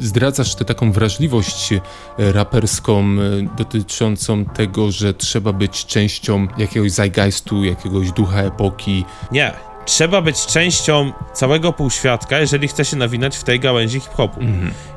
zdradzasz 0.00 0.54
tę 0.54 0.64
taką 0.64 0.92
wrażliwość 0.92 1.74
raperską 2.18 3.16
dotyczącą 3.56 4.44
tego, 4.44 4.90
że 4.90 5.14
trzeba 5.14 5.52
być 5.52 5.86
częścią 5.86 6.46
jakiegoś 6.58 6.92
zeitgeistu, 6.92 7.64
jakiegoś 7.64 8.12
ducha 8.12 8.42
epoki. 8.42 9.04
Nie. 9.32 9.73
Trzeba 9.86 10.22
być 10.22 10.46
częścią 10.46 11.12
całego 11.32 11.72
półświadka, 11.72 12.40
jeżeli 12.40 12.68
chce 12.68 12.84
się 12.84 12.96
nawinąć 12.96 13.36
w 13.36 13.44
tej 13.44 13.60
gałęzi 13.60 14.00
hip-hopu. 14.00 14.40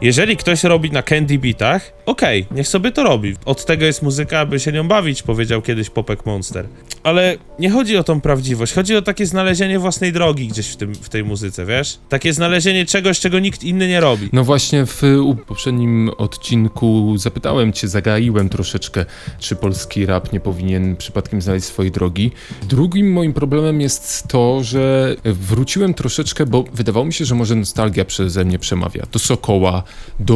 Jeżeli 0.02 0.38
ktoś 0.38 0.64
robi 0.64 0.92
na 0.92 1.04
candy 1.04 1.40
beatach, 1.40 1.94
okej, 2.06 2.46
niech 2.52 2.68
sobie 2.68 2.92
to 2.92 3.04
robi. 3.04 3.36
Od 3.46 3.66
tego 3.66 3.86
jest 3.86 4.02
muzyka, 4.02 4.40
aby 4.40 4.60
się 4.60 4.72
nią 4.72 4.88
bawić, 4.88 5.24
powiedział 5.24 5.62
kiedyś 5.62 5.90
Popek 5.90 6.26
Monster. 6.26 6.66
Ale 7.04 7.38
nie 7.60 7.70
chodzi 7.70 7.98
o 7.98 8.04
tą 8.04 8.22
prawdziwość, 8.22 8.74
chodzi 8.74 8.96
o 8.96 9.02
takie 9.02 9.26
znalezienie 9.26 9.80
własnej 9.80 10.14
drogi 10.14 10.48
gdzieś 10.48 10.68
w, 10.68 10.76
tym, 10.76 10.96
w 10.96 11.10
tej 11.10 11.24
muzyce, 11.24 11.66
wiesz? 11.66 12.00
Takie 12.10 12.34
znalezienie 12.34 12.86
czegoś, 12.86 13.20
czego 13.20 13.40
nikt 13.40 13.64
inny 13.64 13.88
nie 13.88 14.00
robi. 14.00 14.30
No 14.34 14.44
właśnie 14.44 14.86
w 14.86 15.02
poprzednim 15.48 16.10
odcinku 16.18 17.14
zapytałem 17.18 17.74
cię, 17.74 17.88
zagaiłem 17.88 18.50
troszeczkę, 18.50 19.06
czy 19.40 19.56
polski 19.56 20.06
rap 20.06 20.34
nie 20.34 20.40
powinien 20.40 20.96
przypadkiem 20.96 21.42
znaleźć 21.42 21.66
swojej 21.66 21.92
drogi. 21.92 22.32
Drugim 22.70 23.12
moim 23.12 23.34
problemem 23.34 23.82
jest 23.82 24.28
to, 24.28 24.64
że 24.64 24.77
wróciłem 25.26 25.94
troszeczkę, 25.94 26.46
bo 26.46 26.64
wydawało 26.74 27.06
mi 27.06 27.14
się, 27.14 27.26
że 27.26 27.36
może 27.36 27.56
nostalgia 27.56 28.06
przeze 28.06 28.46
mnie 28.46 28.60
przemawia. 28.60 29.04
Do 29.12 29.20
Sokoła, 29.20 29.84
do 30.20 30.36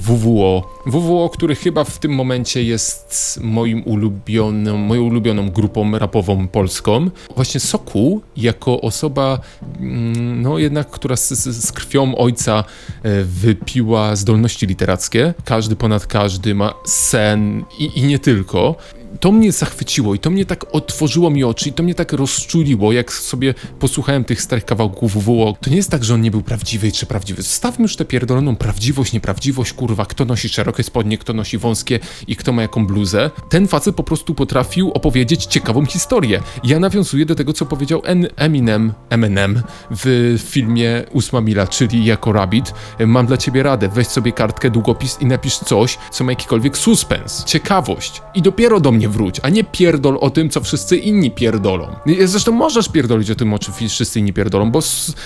WWO. 0.00 0.80
WWO, 0.86 1.28
który 1.28 1.54
chyba 1.54 1.84
w 1.84 1.98
tym 1.98 2.12
momencie 2.12 2.62
jest 2.62 3.38
moim 3.42 3.82
ulubioną, 3.86 4.76
moją 4.76 5.02
ulubioną 5.02 5.50
grupą 5.50 5.98
rapową 5.98 6.48
polską. 6.48 7.10
Właśnie 7.36 7.60
Sokół, 7.60 8.22
jako 8.36 8.80
osoba, 8.80 9.40
mm, 9.80 10.42
no 10.42 10.58
jednak, 10.58 10.90
która 10.90 11.16
z, 11.16 11.28
z, 11.28 11.64
z 11.68 11.72
krwią 11.72 12.14
ojca 12.14 12.64
e, 13.02 13.24
wypiła 13.24 14.16
zdolności 14.16 14.66
literackie. 14.66 15.34
Każdy 15.44 15.76
ponad 15.76 16.06
każdy 16.06 16.54
ma 16.54 16.74
sen 16.84 17.64
i, 17.78 17.98
i 17.98 18.02
nie 18.02 18.18
tylko. 18.18 18.76
To 19.20 19.32
mnie 19.32 19.52
zachwyciło 19.52 20.14
i 20.14 20.18
to 20.18 20.30
mnie 20.30 20.46
tak 20.46 20.66
otworzyło 20.72 21.30
mi 21.30 21.44
oczy 21.44 21.68
i 21.68 21.72
to 21.72 21.82
mnie 21.82 21.94
tak 21.94 22.12
rozczuliło, 22.12 22.92
jak 22.92 23.12
sobie 23.12 23.54
posłuchałem 23.78 24.24
tych 24.24 24.42
starych 24.42 24.64
kawałków 24.64 25.24
WWO. 25.24 25.56
To 25.60 25.70
nie 25.70 25.76
jest 25.76 25.90
tak, 25.90 26.04
że 26.04 26.14
on 26.14 26.20
nie 26.20 26.30
był 26.30 26.42
prawdziwy 26.42 26.92
czy 26.92 27.06
prawdziwy. 27.06 27.42
Zostawmy 27.42 27.82
już 27.82 27.96
tę 27.96 28.04
pierdoloną 28.04 28.56
prawdziwość, 28.56 29.12
nieprawdziwość, 29.12 29.72
kurwa, 29.72 30.06
kto 30.06 30.24
nosi 30.24 30.48
szerokie 30.48 30.82
spodnie, 30.82 31.18
kto 31.18 31.32
nosi 31.32 31.58
wąskie 31.58 32.00
i 32.26 32.36
kto 32.36 32.52
ma 32.52 32.62
jaką 32.62 32.86
bluzę. 32.86 33.30
Ten 33.48 33.68
facet 33.68 33.96
po 33.96 34.02
prostu 34.02 34.34
potrafił 34.34 34.90
opowiedzieć 34.90 35.44
ciekawą 35.46 35.86
historię. 35.86 36.42
Ja 36.64 36.80
nawiązuję 36.80 37.26
do 37.26 37.34
tego, 37.34 37.52
co 37.52 37.66
powiedział 37.66 38.02
Eminem, 38.36 38.92
Eminem 39.10 39.62
w 39.90 40.36
filmie 40.48 41.04
Ósma 41.12 41.40
Mila, 41.40 41.66
czyli 41.66 42.04
jako 42.04 42.32
Rabbit. 42.32 42.74
Mam 43.06 43.26
dla 43.26 43.36
ciebie 43.36 43.62
radę, 43.62 43.88
weź 43.88 44.06
sobie 44.06 44.32
kartkę, 44.32 44.70
długopis 44.70 45.18
i 45.20 45.26
napisz 45.26 45.58
coś, 45.58 45.98
co 46.10 46.24
ma 46.24 46.32
jakikolwiek 46.32 46.78
suspens, 46.78 47.44
ciekawość. 47.44 48.22
I 48.34 48.42
dopiero 48.42 48.80
do 48.80 48.92
mnie 48.92 48.99
wróć, 49.08 49.40
a 49.42 49.48
nie 49.48 49.64
pierdol 49.64 50.18
o 50.20 50.30
tym, 50.30 50.50
co 50.50 50.60
wszyscy 50.60 50.96
inni 50.96 51.30
pierdolą. 51.30 51.96
Zresztą 52.24 52.52
możesz 52.52 52.88
pierdolić 52.88 53.30
o 53.30 53.34
tym, 53.34 53.54
o 53.54 53.58
czym 53.58 53.74
wszyscy 53.88 54.18
inni 54.18 54.32
pierdolą, 54.32 54.70
bo 54.70 54.80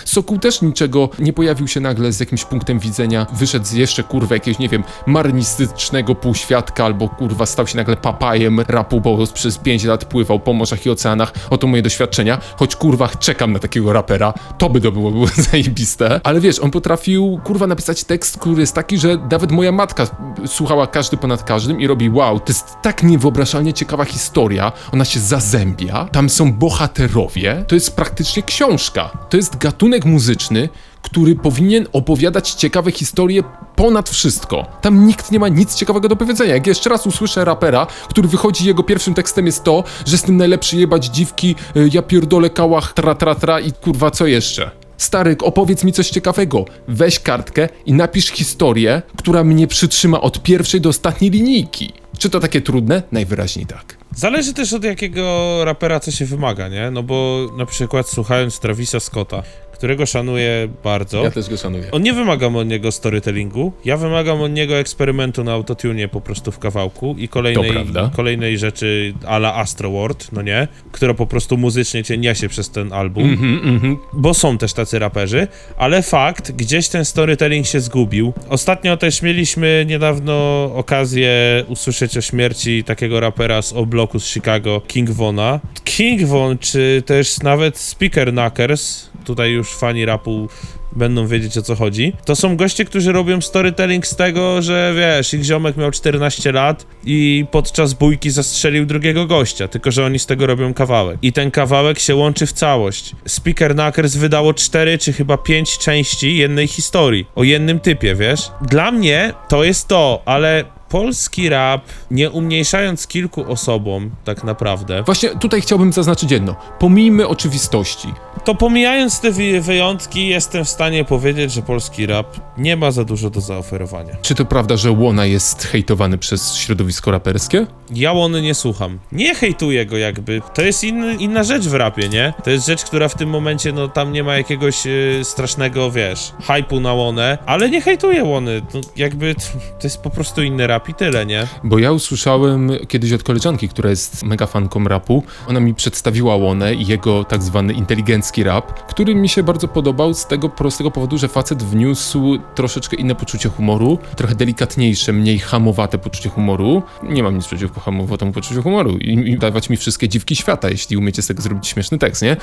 Sokół 0.05 0.39
też 0.39 0.63
niczego 0.63 1.09
nie 1.19 1.33
pojawił 1.33 1.69
się 1.69 1.81
nagle 1.81 2.13
z 2.13 2.21
jakimś 2.21 2.45
punktem 2.45 2.79
widzenia, 2.79 3.27
wyszedł 3.33 3.67
z 3.67 3.73
jeszcze 3.73 4.03
kurwa 4.03 4.35
jakiegoś, 4.35 4.59
nie 4.59 4.69
wiem, 4.69 4.85
marnistycznego 5.07 6.15
półświadka, 6.15 6.85
albo 6.85 7.09
kurwa 7.09 7.47
stał 7.47 7.67
się 7.67 7.77
nagle 7.77 7.97
papajem 7.97 8.61
rapu, 8.61 9.01
bo 9.01 9.27
przez 9.35 9.59
5 9.59 9.85
lat 9.85 10.05
pływał 10.05 10.41
po 10.41 10.53
morzach 10.53 10.87
i 10.87 10.91
oceanach. 10.91 11.33
Oto 11.51 11.67
moje 11.67 11.83
doświadczenia, 11.83 12.39
choć 12.57 12.77
kurwa 12.77 13.09
czekam 13.09 13.53
na 13.53 13.59
takiego 13.59 13.93
rapera, 13.93 14.35
to 14.59 14.71
by 14.71 14.81
to 14.81 14.93
było, 14.93 15.11
było 15.11 15.27
zajebiste. 15.51 16.21
Ale 16.25 16.41
wiesz, 16.41 16.59
on 16.59 16.71
potrafił 16.71 17.41
kurwa 17.45 17.67
napisać 17.67 18.05
tekst, 18.05 18.39
który 18.39 18.61
jest 18.61 18.75
taki, 18.75 18.99
że 18.99 19.19
nawet 19.31 19.53
moja 19.53 19.73
matka 19.73 20.07
słuchała 20.47 20.87
każdy 20.87 21.17
ponad 21.17 21.43
każdym 21.43 21.81
i 21.81 21.87
robi 21.87 22.11
wow, 22.11 22.41
to 22.41 22.47
jest 22.49 22.77
tak 22.83 23.03
niewyobrażalnie 23.03 23.64
ciekawa 23.73 24.05
historia, 24.05 24.73
ona 24.93 25.05
się 25.05 25.21
zazębia, 25.21 26.09
tam 26.13 26.31
są 26.31 26.53
bohaterowie, 26.53 27.65
to 27.69 27.75
jest 27.75 27.97
praktycznie 27.97 28.43
książka. 28.43 29.11
To 29.31 29.37
jest 29.37 29.59
gatunek 29.59 30.05
muzyczny, 30.05 30.69
który 31.03 31.35
powinien 31.37 31.87
opowiadać 31.93 32.51
ciekawe 32.51 32.93
historie 32.93 33.43
ponad 33.77 34.11
wszystko. 34.11 34.67
Tam 34.81 35.07
nikt 35.07 35.31
nie 35.31 35.39
ma 35.39 35.49
nic 35.49 35.75
ciekawego 35.75 36.09
do 36.09 36.17
powiedzenia. 36.17 36.55
Jak 36.55 36.67
jeszcze 36.67 36.91
raz 36.91 37.07
usłyszę 37.07 37.45
rapera, 37.45 37.87
który 38.09 38.29
wychodzi, 38.29 38.67
jego 38.67 38.83
pierwszym 38.83 39.15
tekstem 39.15 39.47
jest 39.47 39.65
to, 39.65 39.85
że 40.07 40.13
jestem 40.13 40.37
najlepszy 40.37 40.77
jebać 40.77 41.07
dziwki, 41.07 41.55
y, 41.77 41.91
ja 41.93 42.03
pierdolę 42.03 42.51
kałach, 42.51 42.93
tra 42.93 43.15
tra 43.15 43.35
tra 43.35 43.61
i 43.61 43.73
kurwa 43.73 44.11
co 44.11 44.27
jeszcze. 44.27 44.84
Stary, 44.97 45.37
opowiedz 45.43 45.85
mi 45.85 45.93
coś 45.93 46.11
ciekawego. 46.11 46.65
Weź 46.89 47.21
kartkę 47.21 47.69
i 47.87 47.93
napisz 47.93 48.31
historię, 48.31 49.03
która 49.19 49.45
mnie 49.45 49.67
przytrzyma 49.67 50.21
od 50.21 50.43
pierwszej 50.43 50.81
do 50.81 50.89
ostatniej 50.89 51.31
linijki. 51.31 51.93
Czy 52.19 52.31
to 52.31 52.41
takie 52.41 52.61
trudne? 52.61 53.03
Najwyraźniej 53.13 53.67
tak. 53.67 53.97
Zależy 54.17 54.55
też 54.55 54.73
od 54.73 54.85
jakiego 54.85 55.61
rapera 55.65 56.01
co 56.01 56.11
się 56.11 56.25
wymaga, 56.25 56.69
nie? 56.69 56.91
No 56.91 57.03
bo 57.03 57.49
na 57.59 57.67
przykład 57.67 58.09
słuchając 58.09 58.59
Travisa 58.59 59.01
Scotta, 59.01 59.43
którego 59.85 60.07
szanuję 60.07 60.69
bardzo. 60.85 61.23
Ja 61.25 61.31
też 61.31 61.51
go 61.51 61.57
szanuję. 61.57 61.91
On 61.91 62.03
nie 62.03 62.13
wymagam 62.13 62.57
od 62.57 62.69
niego 62.69 62.93
storytellingu, 62.93 63.73
ja 63.85 63.97
wymagam 63.97 64.41
od 64.41 64.53
niego 64.53 64.77
eksperymentu 64.77 65.45
na 65.45 65.53
autotune 65.53 66.09
po 66.09 66.21
prostu 66.21 66.53
w 66.53 66.59
kawałku 66.59 67.15
i 67.19 67.29
kolejnej, 67.29 67.73
kolejnej 68.17 68.59
rzeczy 68.59 69.15
a 69.27 69.37
la 69.37 69.55
Astro 69.55 69.91
World, 69.91 70.33
no 70.33 70.43
nie? 70.43 70.69
Która 70.93 71.15
po 71.15 71.27
prostu 71.27 71.57
muzycznie 71.57 72.05
cię 72.05 72.19
niesie 72.19 72.49
przez 72.49 72.71
ten 72.71 72.93
album, 72.93 73.25
Mhm, 73.25 73.61
mhm. 73.65 73.97
bo 74.13 74.35
są 74.35 74.59
też 74.59 74.73
tacy 74.73 74.99
raperzy, 74.99 75.49
ale 75.77 76.03
fakt, 76.03 76.53
gdzieś 76.53 76.89
ten 76.89 77.05
storytelling 77.05 77.67
się 77.67 77.81
zgubił. 77.81 78.33
Ostatnio 78.49 78.97
też 78.97 79.23
mieliśmy 79.23 79.85
niedawno 79.89 80.65
okazję 80.75 81.31
usłyszeć 81.69 82.17
o 82.17 82.21
śmierci 82.21 82.85
takiego 82.85 83.21
rapera 83.21 83.63
z 83.63 83.73
obloku 83.73 84.21
z 84.21 84.27
Chicago, 84.27 84.83
King 84.87 85.11
Vona. 85.11 85.61
King 85.85 86.23
Von, 86.25 86.59
czy 86.59 87.03
też 87.07 87.39
nawet 87.39 87.79
Speaker 87.79 88.33
Knuckers, 88.33 89.14
tutaj 89.25 89.51
już 89.51 89.75
fani 89.75 90.05
rapu 90.05 90.49
będą 90.93 91.27
wiedzieć 91.27 91.59
o 91.59 91.63
co 91.63 91.75
chodzi. 91.75 92.13
To 92.25 92.37
są 92.37 92.57
goście, 92.57 92.85
którzy 92.85 93.13
robią 93.13 93.41
storytelling 93.41 94.07
z 94.07 94.17
tego, 94.17 94.63
że 94.63 94.95
wiesz, 94.97 95.35
ich 95.35 95.45
ziomek 95.45 95.77
miał 95.77 95.91
14 95.91 96.53
lat 96.53 96.87
i 97.05 97.47
podczas 97.51 97.95
bójki 97.95 98.31
zastrzelił 98.31 98.87
drugiego 98.87 99.27
gościa, 99.27 99.69
tylko 99.69 99.91
że 99.91 100.05
oni 100.05 100.19
z 100.19 100.27
tego 100.27 100.47
robią 100.47 100.75
kawałek. 100.75 101.19
I 101.23 101.33
ten 101.33 101.51
kawałek 101.51 101.99
się 101.99 102.15
łączy 102.15 102.47
w 102.47 102.53
całość. 102.53 103.13
Speaker 103.27 103.75
Knuckers 103.75 104.17
wydało 104.17 104.55
4 104.55 104.99
czy 104.99 105.13
chyba 105.13 105.39
5 105.39 105.79
części 105.79 106.37
jednej 106.37 106.67
historii, 106.67 107.27
o 107.35 107.45
jednym 107.45 107.81
typie, 107.81 108.15
wiesz? 108.15 108.51
Dla 108.63 108.93
mnie 108.93 109.33
to 109.49 109.65
jest 109.65 109.89
to, 109.89 110.23
ale 110.25 110.65
polski 110.99 111.49
rap, 111.49 111.83
nie 112.11 112.31
umniejszając 112.31 113.07
kilku 113.07 113.53
osobom 113.53 114.11
tak 114.25 114.45
naprawdę, 114.45 115.03
Właśnie 115.03 115.29
tutaj 115.29 115.61
chciałbym 115.61 115.93
zaznaczyć 115.93 116.31
jedno. 116.31 116.57
Pomijmy 116.79 117.29
oczywistości. 117.29 118.09
to 118.45 118.55
pomijając 118.55 119.21
te 119.21 119.31
wy- 119.33 119.61
wyjątki, 119.61 120.29
jestem 120.29 120.65
w 120.65 120.69
stanie 120.69 121.05
powiedzieć, 121.05 121.53
że 121.53 121.63
polski 121.63 122.07
rap 122.07 122.37
nie 122.59 122.77
ma 122.77 122.91
za 122.91 123.05
dużo 123.05 123.31
do 123.31 123.41
zaoferowania. 123.41 124.17
Czy 124.23 124.35
to 124.35 124.45
prawda, 124.45 124.77
że 124.77 124.91
Łona 124.91 125.27
jest 125.27 125.65
hejtowany 125.65 126.19
przez 126.19 126.55
środowisko 126.57 127.11
raperskie? 127.11 127.67
Ja 127.91 128.13
Łony 128.13 128.43
nie 128.43 128.55
słucham. 128.55 128.99
Nie 129.13 129.35
hejtuję 129.35 129.87
go 129.87 129.97
jakby. 129.97 130.43
To 130.55 130.63
jest 130.63 130.85
inna 131.19 131.43
rzecz 131.45 131.65
w 131.65 131.75
rapie, 131.75 132.09
nie? 132.09 132.33
To 132.45 132.51
jest 132.51 132.67
rzecz, 132.67 132.85
która 132.85 133.09
w 133.09 133.15
tym 133.15 133.29
momencie, 133.29 133.73
no 133.73 133.89
tam 133.89 134.13
nie 134.13 134.25
ma 134.25 134.37
jakiegoś 134.37 134.87
y, 134.87 135.21
strasznego, 135.23 135.91
wiesz, 135.91 136.33
hypu 136.47 136.81
na 136.81 136.93
Łonę, 136.93 137.39
ale 137.47 137.71
nie 137.71 137.81
hejtuję 137.81 138.25
Łony. 138.25 138.63
To 138.73 138.81
jakby 138.97 139.35
to 139.35 139.85
jest 139.85 140.03
po 140.03 140.11
prostu 140.11 140.43
inny 140.43 140.67
rap 140.67 140.84
rap 140.85 140.89
i 140.89 140.95
tyle, 140.95 141.27
nie? 141.27 141.47
Bo 141.65 141.79
ja 141.79 141.93
usłyszałem 141.93 142.71
kiedyś 142.89 143.13
od 143.13 143.23
koleżanki, 143.23 143.69
która 143.69 143.91
jest 143.91 144.23
mega 144.23 144.47
fanką 144.47 144.85
rapu, 144.85 145.23
ona 145.49 145.61
mi 145.61 145.75
przedstawiła 145.75 146.37
Łonę 146.37 146.75
i 146.75 146.87
jego 146.87 147.25
tak 147.25 147.43
zwany 147.43 147.73
inteligencki 147.73 148.45
rap, 148.45 148.87
który 148.87 149.15
mi 149.15 149.29
się 149.29 149.43
bardzo 149.43 149.69
podobał 149.69 150.15
z 150.15 150.27
tego 150.27 150.49
prostego 150.49 150.91
powodu, 150.91 151.19
że 151.19 151.29
facet 151.29 151.63
wniósł 151.63 152.39
troszeczkę 152.55 152.97
inne 152.97 153.15
poczucie 153.15 153.49
humoru, 153.49 153.99
trochę 154.17 154.35
delikatniejsze, 154.35 155.13
mniej 155.13 155.39
hamowate 155.39 155.99
poczucie 155.99 156.29
humoru. 156.29 156.83
Nie 157.03 157.23
mam 157.23 157.37
nic 157.37 157.47
przeciwko 157.47 157.81
hamowatemu 157.81 158.33
poczuciu 158.33 158.63
humoru 158.63 158.99
i, 158.99 159.31
i 159.31 159.39
dawać 159.39 159.71
mi 159.71 159.77
wszystkie 159.77 160.09
dziwki 160.09 160.37
świata, 160.37 160.69
jeśli 160.69 160.97
umiecie 160.97 161.23
z 161.23 161.27
tego 161.27 161.43
zrobić 161.43 161.67
śmieszny 161.67 161.99
tekst, 161.99 162.23
nie? 162.23 162.37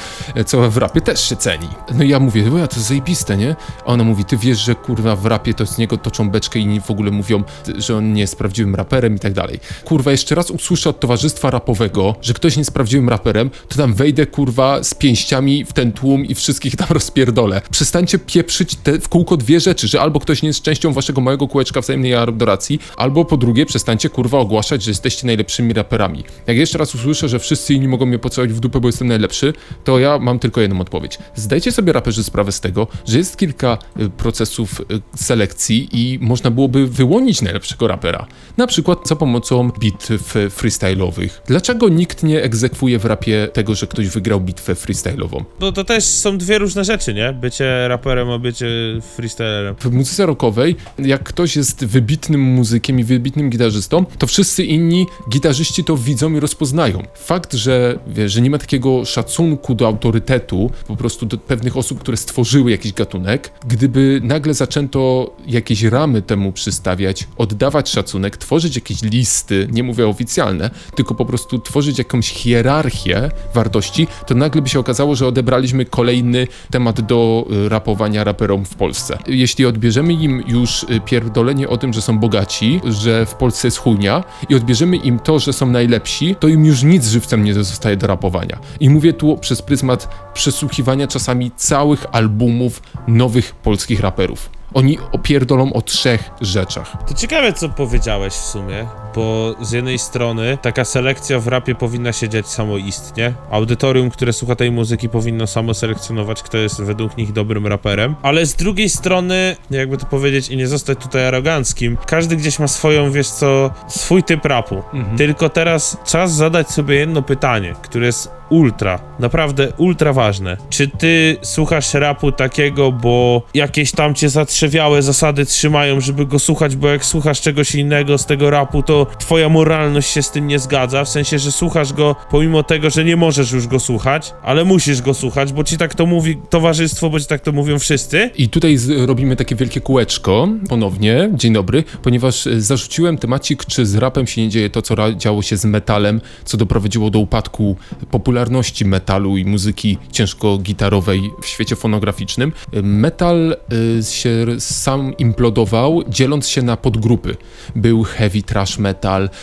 Co 0.46 0.72
w 0.72 0.78
rapie 0.78 1.02
też 1.02 1.30
się 1.30 1.36
ceni. 1.36 1.68
No 1.94 2.04
i 2.04 2.10
ja 2.10 2.20
mówię, 2.20 2.52
ja 2.58 2.68
to 2.68 2.80
zajebiste, 2.80 3.38
nie? 3.38 3.56
A 3.86 3.86
ona 3.86 4.04
mówi, 4.04 4.26
ty 4.26 4.38
wiesz, 4.38 4.60
że 4.60 4.76
kurwa 4.76 5.16
w 5.16 5.26
rapie 5.26 5.54
to 5.54 5.66
z 5.66 5.78
niego 5.78 5.98
toczą 5.98 6.30
beczkę 6.30 6.60
i 6.60 6.82
w 6.82 6.92
ogóle 6.92 7.12
mówią, 7.12 7.44
że 7.78 7.98
on 7.98 8.14
nie 8.14 8.21
jest 8.22 8.36
prawdziwym 8.36 8.76
raperem 8.76 9.16
i 9.16 9.20
tak 9.20 9.34
dalej. 9.34 9.60
Kurwa, 9.86 10.12
jeszcze 10.12 10.36
raz 10.36 10.52
usłyszę 10.52 10.90
od 10.90 11.00
towarzystwa 11.00 11.52
rapowego, 11.52 12.16
że 12.22 12.34
ktoś 12.34 12.56
nie 12.56 12.62
jest 12.62 12.74
prawdziwym 12.74 13.10
raperem, 13.10 13.50
to 13.68 13.76
tam 13.76 13.94
wejdę 13.94 14.26
kurwa 14.26 14.84
z 14.84 14.94
pięściami 14.94 15.66
w 15.66 15.74
ten 15.74 15.92
tłum 15.92 16.26
i 16.26 16.36
wszystkich 16.36 16.76
tam 16.76 16.88
rozpierdolę. 17.00 17.62
Przestańcie 17.72 18.20
pieprzyć 18.20 18.76
te 18.76 19.00
w 19.00 19.10
kółko 19.10 19.38
dwie 19.38 19.60
rzeczy, 19.60 19.88
że 19.88 20.02
albo 20.02 20.20
ktoś 20.20 20.42
nie 20.42 20.48
jest 20.48 20.62
częścią 20.62 20.94
waszego 20.94 21.22
małego 21.22 21.48
kółeczka 21.48 21.82
wzajemnej 21.82 22.16
adoracji, 22.16 22.80
albo 22.98 23.26
po 23.26 23.38
drugie 23.38 23.66
przestańcie 23.66 24.10
kurwa 24.10 24.38
ogłaszać, 24.38 24.84
że 24.84 24.92
jesteście 24.92 25.28
najlepszymi 25.28 25.74
raperami. 25.74 26.24
Jak 26.48 26.58
jeszcze 26.58 26.78
raz 26.78 26.96
usłyszę, 26.96 27.30
że 27.30 27.40
wszyscy 27.40 27.74
inni 27.74 27.88
mogą 27.88 28.06
mnie 28.06 28.20
pocałować 28.20 28.56
w 28.56 28.60
dupę, 28.60 28.80
bo 28.80 28.88
jestem 28.88 29.08
najlepszy, 29.08 29.54
to 29.84 30.00
ja 30.00 30.20
mam 30.20 30.40
tylko 30.40 30.62
jedną 30.62 30.82
odpowiedź. 30.82 31.20
Zdajcie 31.36 31.72
sobie 31.72 31.94
raperzy 31.94 32.24
sprawę 32.24 32.52
z 32.52 32.60
tego, 32.60 32.88
że 33.06 33.18
jest 33.18 33.38
kilka 33.38 33.78
y, 34.00 34.10
procesów 34.10 34.82
y, 34.82 34.84
selekcji 35.16 35.90
i 35.92 36.20
można 36.22 36.52
byłoby 36.52 36.88
wyłonić 36.88 37.42
najlepszego 37.42 37.88
rapera. 37.88 38.11
Na 38.58 38.68
przykład 38.68 39.08
za 39.08 39.16
pomocą 39.16 39.72
bitw 39.80 40.10
freestyle'owych. 40.34 41.30
Dlaczego 41.48 41.90
nikt 41.90 42.24
nie 42.24 42.44
egzekwuje 42.44 43.00
w 43.00 43.06
rapie 43.06 43.48
tego, 43.54 43.76
że 43.76 43.88
ktoś 43.88 44.08
wygrał 44.08 44.42
bitwę 44.42 44.74
freestyle'ową? 44.74 45.44
No 45.60 45.72
to 45.72 45.84
też 45.84 46.04
są 46.04 46.38
dwie 46.38 46.58
różne 46.58 46.86
rzeczy, 46.86 47.14
nie? 47.14 47.34
Bycie 47.34 47.88
raperem, 47.88 48.30
a 48.30 48.40
bycie 48.40 48.68
freestylerem. 49.16 49.76
W 49.80 49.92
muzyce 49.92 50.26
rockowej, 50.26 50.76
jak 51.00 51.24
ktoś 51.24 51.56
jest 51.56 51.86
wybitnym 51.86 52.42
muzykiem 52.42 53.00
i 53.00 53.04
wybitnym 53.04 53.50
gitarzystą, 53.50 54.06
to 54.06 54.28
wszyscy 54.28 54.64
inni 54.64 55.06
gitarzyści 55.30 55.84
to 55.84 55.98
widzą 55.98 56.34
i 56.34 56.40
rozpoznają. 56.40 57.04
Fakt, 57.16 57.54
że, 57.54 58.00
wiesz, 58.08 58.32
że 58.32 58.42
nie 58.42 58.50
ma 58.50 58.58
takiego 58.58 59.06
szacunku 59.06 59.76
do 59.76 59.88
autorytetu, 59.88 60.72
po 60.88 60.96
prostu 60.96 61.26
do 61.26 61.38
pewnych 61.38 61.78
osób, 61.78 62.00
które 62.00 62.18
stworzyły 62.18 62.72
jakiś 62.72 62.94
gatunek, 62.94 63.52
gdyby 63.68 64.22
nagle 64.24 64.54
zaczęto 64.54 65.32
jakieś 65.48 65.84
ramy 65.84 66.22
temu 66.22 66.52
przystawiać, 66.52 67.28
oddawać 67.38 67.90
szacunek, 67.90 68.01
tworzyć 68.38 68.76
jakieś 68.76 69.02
listy, 69.02 69.68
nie 69.72 69.84
mówię 69.84 70.08
oficjalne, 70.08 70.70
tylko 70.96 71.16
po 71.16 71.26
prostu 71.26 71.60
tworzyć 71.60 71.98
jakąś 71.98 72.30
hierarchię 72.30 73.32
wartości, 73.54 74.08
to 74.28 74.36
nagle 74.36 74.62
by 74.62 74.70
się 74.70 74.80
okazało, 74.80 75.16
że 75.16 75.28
odebraliśmy 75.28 75.86
kolejny 75.86 76.48
temat 76.72 77.02
do 77.02 77.48
y, 77.66 77.70
rapowania 77.70 78.24
raperom 78.24 78.66
w 78.66 78.76
Polsce. 78.76 79.18
Jeśli 79.28 79.66
odbierzemy 79.66 80.14
im 80.14 80.44
już 80.48 80.84
y, 80.84 80.88
pierdolenie 81.06 81.70
o 81.70 81.78
tym, 81.78 81.94
że 81.94 82.02
są 82.02 82.20
bogaci, 82.20 82.82
że 82.86 83.26
w 83.26 83.34
Polsce 83.34 83.68
jest 83.68 83.78
chujnia 83.78 84.24
i 84.50 84.56
odbierzemy 84.56 84.98
im 84.98 85.20
to, 85.20 85.40
że 85.40 85.54
są 85.54 85.66
najlepsi, 85.66 86.36
to 86.36 86.48
im 86.48 86.66
już 86.66 86.84
nic 86.84 87.08
żywcem 87.08 87.44
nie 87.44 87.54
zostaje 87.54 87.98
do 87.98 88.08
rapowania. 88.08 88.60
I 88.80 88.90
mówię 88.90 89.14
tu 89.14 89.38
przez 89.38 89.62
pryzmat 89.62 90.08
przesłuchiwania 90.34 91.08
czasami 91.08 91.52
całych 91.56 92.06
albumów 92.12 92.82
nowych 93.08 93.56
polskich 93.56 94.00
raperów. 94.00 94.61
Oni 94.74 94.98
opierdolą 95.12 95.74
o 95.74 95.82
trzech 95.82 96.30
rzeczach. 96.42 96.94
To 97.08 97.14
ciekawe, 97.14 97.54
co 97.54 97.70
powiedziałeś 97.70 98.34
w 98.34 98.46
sumie, 98.46 98.88
bo 99.16 99.56
z 99.62 99.72
jednej 99.72 100.00
strony 100.00 100.58
taka 100.62 100.86
selekcja 100.86 101.40
w 101.40 101.48
rapie 101.48 101.76
powinna 101.76 102.14
się 102.14 102.30
dziać 102.30 102.48
samoistnie. 102.48 103.34
Audytorium, 103.52 104.10
które 104.10 104.34
słucha 104.34 104.56
tej 104.56 104.72
muzyki, 104.72 105.10
powinno 105.10 105.48
samo 105.48 105.74
selekcjonować, 105.74 106.44
kto 106.44 106.58
jest 106.58 106.82
według 106.84 107.18
nich 107.18 107.32
dobrym 107.32 107.68
raperem. 107.68 108.16
Ale 108.22 108.46
z 108.46 108.56
drugiej 108.56 108.90
strony, 108.90 109.56
jakby 109.72 109.98
to 109.98 110.06
powiedzieć 110.06 110.50
i 110.50 110.58
nie 110.58 110.68
zostać 110.68 111.00
tutaj 111.00 111.26
aroganckim, 111.28 111.98
każdy 112.06 112.36
gdzieś 112.36 112.60
ma 112.60 112.68
swoją, 112.68 113.12
wiesz 113.12 113.30
co, 113.30 113.72
swój 113.88 114.24
typ 114.24 114.46
rapu. 114.46 114.84
Tylko 115.18 115.50
teraz 115.50 115.98
czas 116.06 116.34
zadać 116.34 116.70
sobie 116.70 116.96
jedno 116.96 117.22
pytanie, 117.22 117.76
które 117.82 118.06
jest 118.06 118.32
ultra, 118.50 119.00
naprawdę 119.20 119.74
ultra 119.78 120.14
ważne. 120.14 120.58
Czy 120.70 120.88
ty 120.88 121.38
słuchasz 121.42 121.94
rapu 121.94 122.32
takiego, 122.32 122.92
bo 122.92 123.42
jakieś 123.54 123.92
tam 123.92 124.16
cię 124.16 124.30
zatrzewiałe 124.30 125.02
zasady 125.02 125.46
trzymają, 125.46 126.02
żeby 126.02 126.26
go 126.26 126.40
słuchać, 126.40 126.76
bo 126.76 126.88
jak 126.88 127.06
słuchasz 127.06 127.42
czegoś 127.42 127.76
innego 127.76 128.18
z 128.18 128.26
tego 128.26 128.50
rapu, 128.50 128.84
to 128.84 129.01
twoja 129.06 129.50
moralność 129.50 130.10
się 130.10 130.24
z 130.24 130.32
tym 130.32 130.48
nie 130.48 130.60
zgadza, 130.60 131.04
w 131.04 131.10
sensie, 131.10 131.40
że 131.40 131.52
słuchasz 131.52 131.94
go 131.94 132.16
pomimo 132.30 132.64
tego, 132.64 132.90
że 132.90 133.06
nie 133.06 133.16
możesz 133.16 133.52
już 133.52 133.68
go 133.68 133.80
słuchać, 133.80 134.34
ale 134.44 134.66
musisz 134.66 135.02
go 135.02 135.14
słuchać, 135.14 135.54
bo 135.54 135.64
ci 135.64 135.78
tak 135.78 135.96
to 135.96 136.06
mówi 136.06 136.38
towarzystwo, 136.50 137.10
bo 137.10 137.20
ci 137.20 137.26
tak 137.26 137.42
to 137.42 137.52
mówią 137.52 137.80
wszyscy. 137.80 138.30
I 138.38 138.50
tutaj 138.50 138.78
robimy 139.06 139.36
takie 139.36 139.56
wielkie 139.56 139.82
kółeczko 139.82 140.48
ponownie. 140.70 141.30
Dzień 141.34 141.54
dobry, 141.54 141.84
ponieważ 142.02 142.48
e, 142.48 142.62
zarzuciłem 142.62 143.18
temacik, 143.18 143.66
czy 143.66 143.86
z 143.86 143.96
rapem 143.96 144.28
się 144.28 144.42
nie 144.42 144.50
dzieje 144.50 144.70
to, 144.70 144.82
co 144.82 145.14
działo 145.14 145.42
się 145.42 145.58
z 145.58 145.66
metalem, 145.66 146.22
co 146.46 146.58
doprowadziło 146.58 147.10
do 147.10 147.20
upadku 147.20 147.76
popularności 148.12 148.86
metalu 148.86 149.38
i 149.38 149.46
muzyki 149.46 149.98
ciężko-gitarowej 150.12 151.22
w 151.42 151.46
świecie 151.46 151.76
fonograficznym. 151.76 152.54
Metal 152.84 153.58
e, 154.00 154.04
się 154.04 154.46
sam 154.60 155.18
implodował, 155.18 156.04
dzieląc 156.10 156.48
się 156.48 156.62
na 156.62 156.78
podgrupy. 156.78 157.36
Był 157.76 158.04
heavy 158.04 158.44
trash 158.44 158.78
metal, 158.78 158.91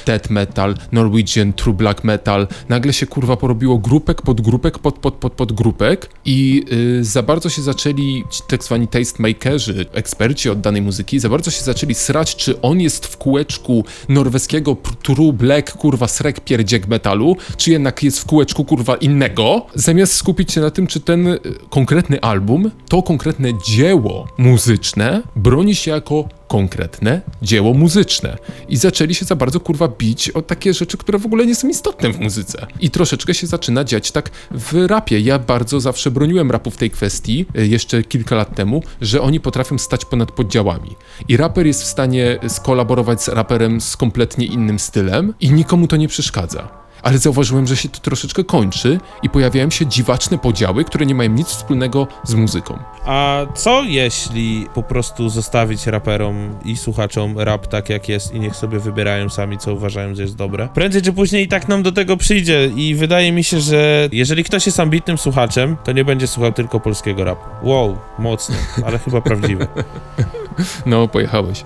death 0.07 0.31
metal, 0.31 0.75
Norwegian 0.93 1.53
true 1.53 1.75
black 1.75 2.05
metal. 2.05 2.47
Nagle 2.69 2.93
się 2.93 3.07
kurwa 3.07 3.37
porobiło 3.37 3.79
grupek, 3.79 4.23
podgrupek, 4.23 4.79
pod, 4.79 4.99
pod, 4.99 5.15
pod, 5.15 5.33
podgrupek 5.33 6.11
i 6.25 6.65
y, 6.73 7.05
za 7.05 7.23
bardzo 7.23 7.49
się 7.49 7.63
zaczęli 7.63 8.25
tak 8.49 8.65
zwani 8.65 8.89
tastemakerzy, 8.89 9.87
eksperci 9.93 10.51
od 10.51 10.61
danej 10.61 10.83
muzyki, 10.83 11.21
za 11.21 11.29
bardzo 11.29 11.51
się 11.51 11.65
zaczęli 11.65 11.95
srać, 11.95 12.37
czy 12.37 12.61
on 12.61 12.81
jest 12.81 13.07
w 13.07 13.17
kółeczku 13.17 13.85
norweskiego 14.09 14.77
true 15.03 15.33
black, 15.33 15.73
kurwa, 15.73 16.09
srek 16.09 16.41
pierdziek 16.41 16.89
metalu, 16.89 17.37
czy 17.57 17.71
jednak 17.71 18.03
jest 18.03 18.19
w 18.21 18.25
kółeczku, 18.25 18.65
kurwa, 18.65 18.97
innego, 18.97 19.67
zamiast 19.75 20.15
skupić 20.15 20.53
się 20.53 20.61
na 20.61 20.71
tym, 20.71 20.87
czy 20.87 21.01
ten 21.01 21.27
y, 21.27 21.41
konkretny 21.71 22.21
album, 22.21 22.71
to 22.89 23.03
konkretne 23.03 23.49
dzieło 23.67 24.29
muzyczne 24.39 25.23
broni 25.37 25.75
się 25.75 25.91
jako 25.91 26.29
konkretne 26.49 27.21
dzieło 27.43 27.75
muzyczne. 27.75 28.39
I 28.69 28.77
zaczęli 28.77 29.15
się 29.15 29.25
za 29.25 29.37
bardzo 29.37 29.61
kurwa 29.61 29.89
bić 29.89 30.31
o 30.31 30.43
takie 30.43 30.75
rzeczy, 30.75 30.97
które 30.97 31.19
w 31.19 31.27
ogóle 31.27 31.47
nie 31.47 31.55
są 31.55 31.69
istotne 31.69 32.13
w 32.13 32.21
muzyce. 32.21 32.67
I 32.81 32.91
troszeczkę 32.91 33.35
się 33.35 33.47
zaczyna 33.47 33.85
dziać 33.85 34.13
tak 34.13 34.31
w 34.51 34.87
rapie. 34.87 35.21
Ja 35.21 35.39
bardzo 35.39 35.81
zawsze 35.81 36.11
broniłem 36.11 36.51
rapu 36.51 36.71
w 36.71 36.77
tej 36.77 36.91
kwestii, 36.91 37.47
y, 37.59 37.67
jeszcze 37.67 38.03
kilka 38.03 38.37
lat 38.37 38.55
temu, 38.55 38.83
że 39.01 39.23
oni 39.23 39.41
potrafią 39.41 39.79
stać 39.79 40.05
ponad 40.05 40.33
podziałami. 40.33 40.97
I 41.29 41.37
raper 41.37 41.67
jest 41.67 41.83
w 41.83 41.87
stanie 41.87 42.39
skolaborować 42.49 43.23
z 43.23 43.29
raperem 43.29 43.81
z 43.81 43.97
kompletnie 43.97 44.47
innym 44.47 44.79
stylem 44.79 45.35
i 45.41 45.51
nikomu 45.51 45.87
to 45.87 45.97
nie 45.97 46.09
przeszkadza. 46.09 46.78
Ale 47.03 47.19
zauważyłem, 47.19 47.67
że 47.67 47.77
się 47.77 47.89
to 47.89 48.01
troszeczkę 48.01 48.45
kończy 48.45 49.01
i 49.23 49.31
pojawiają 49.31 49.71
się 49.71 49.87
dziwaczne 49.87 50.39
podziały, 50.39 50.85
które 50.85 51.07
nie 51.07 51.15
mają 51.15 51.31
nic 51.31 51.49
wspólnego 51.49 52.07
z 52.25 52.35
muzyką. 52.35 52.79
A 53.07 53.47
co 53.55 53.83
jeśli 53.83 54.67
po 54.75 54.83
prostu 54.83 55.29
zostawić 55.29 55.87
raperom 55.87 56.59
i 56.65 56.77
słuchaczom 56.77 57.39
rap 57.39 57.67
tak 57.67 57.89
jak 57.89 58.09
jest 58.09 58.35
i 58.35 58.41
niech 58.41 58.57
sobie 58.57 58.79
wybierają 58.79 59.29
sami, 59.29 59.59
co 59.59 59.75
uważają, 59.75 60.15
że 60.15 60.23
jest 60.23 60.37
dobre? 60.37 60.69
Prędzej 60.75 61.03
czy 61.03 61.13
później 61.13 61.45
i 61.45 61.49
tak 61.49 61.69
nam 61.69 61.83
do 61.83 61.93
tego 61.93 62.17
przyjdzie 62.17 62.71
i 62.77 62.95
wydaje 62.95 63.33
mi 63.33 63.45
się, 63.45 63.61
że 63.61 64.09
jeżeli 64.13 64.45
ktoś 64.45 64.67
jest 64.67 64.81
ambitnym 64.81 65.19
słuchaczem, 65.19 65.77
to 65.85 65.93
nie 65.93 66.05
będzie 66.05 66.27
słuchał 66.27 66.53
tylko 66.53 66.81
polskiego 66.81 67.25
rapu. 67.25 67.45
Wow, 67.63 67.99
mocne, 68.19 68.57
ale 68.87 68.99
chyba 68.99 69.21
prawdziwe. 69.21 69.67
No, 70.87 71.09
pojechałeś. 71.09 71.61
E, 71.61 71.65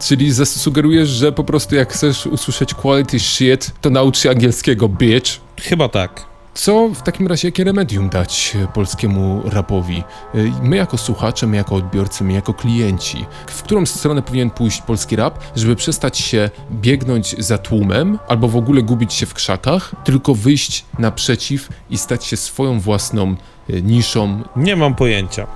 czyli 0.00 0.32
zasugerujesz, 0.32 1.08
że 1.08 1.32
po 1.32 1.44
prostu 1.44 1.74
jak 1.74 1.92
chcesz 1.92 2.26
usłyszeć 2.26 2.74
quality 2.74 3.20
shit, 3.20 3.70
to 3.80 3.90
naucz 3.90 4.18
się 4.18 4.30
angielskiego, 4.30 4.88
bitch. 4.88 5.40
Chyba 5.60 5.88
tak. 5.88 6.31
Co 6.54 6.88
w 6.88 7.02
takim 7.02 7.26
razie, 7.26 7.48
jakie 7.48 7.64
remedium 7.64 8.08
dać 8.08 8.56
e, 8.62 8.66
polskiemu 8.66 9.42
rapowi? 9.44 10.04
E, 10.34 10.38
My 10.62 10.76
jako 10.76 10.98
słuchacze, 10.98 11.46
my 11.46 11.56
jako 11.56 11.74
odbiorcy, 11.74 12.24
my 12.24 12.32
jako 12.32 12.54
klienci. 12.54 13.24
W 13.46 13.62
którą 13.62 13.86
stronę 13.86 14.22
powinien 14.22 14.50
pójść 14.50 14.80
polski 14.82 15.16
rap, 15.16 15.38
żeby 15.56 15.76
przestać 15.76 16.18
się 16.18 16.50
biegnąć 16.72 17.34
za 17.44 17.58
tłumem, 17.58 18.18
albo 18.28 18.48
w 18.48 18.56
ogóle 18.56 18.82
gubić 18.82 19.14
się 19.14 19.26
w 19.26 19.34
krzakach, 19.34 19.92
tylko 20.04 20.34
wyjść 20.34 20.84
naprzeciw 20.98 21.68
i 21.90 21.98
stać 21.98 22.24
się 22.24 22.36
swoją 22.36 22.80
własną 22.80 23.34
y, 23.70 23.82
niszą. 23.82 24.42
Nie 24.56 24.76
mam 24.76 24.94
pojęcia. 24.94 25.46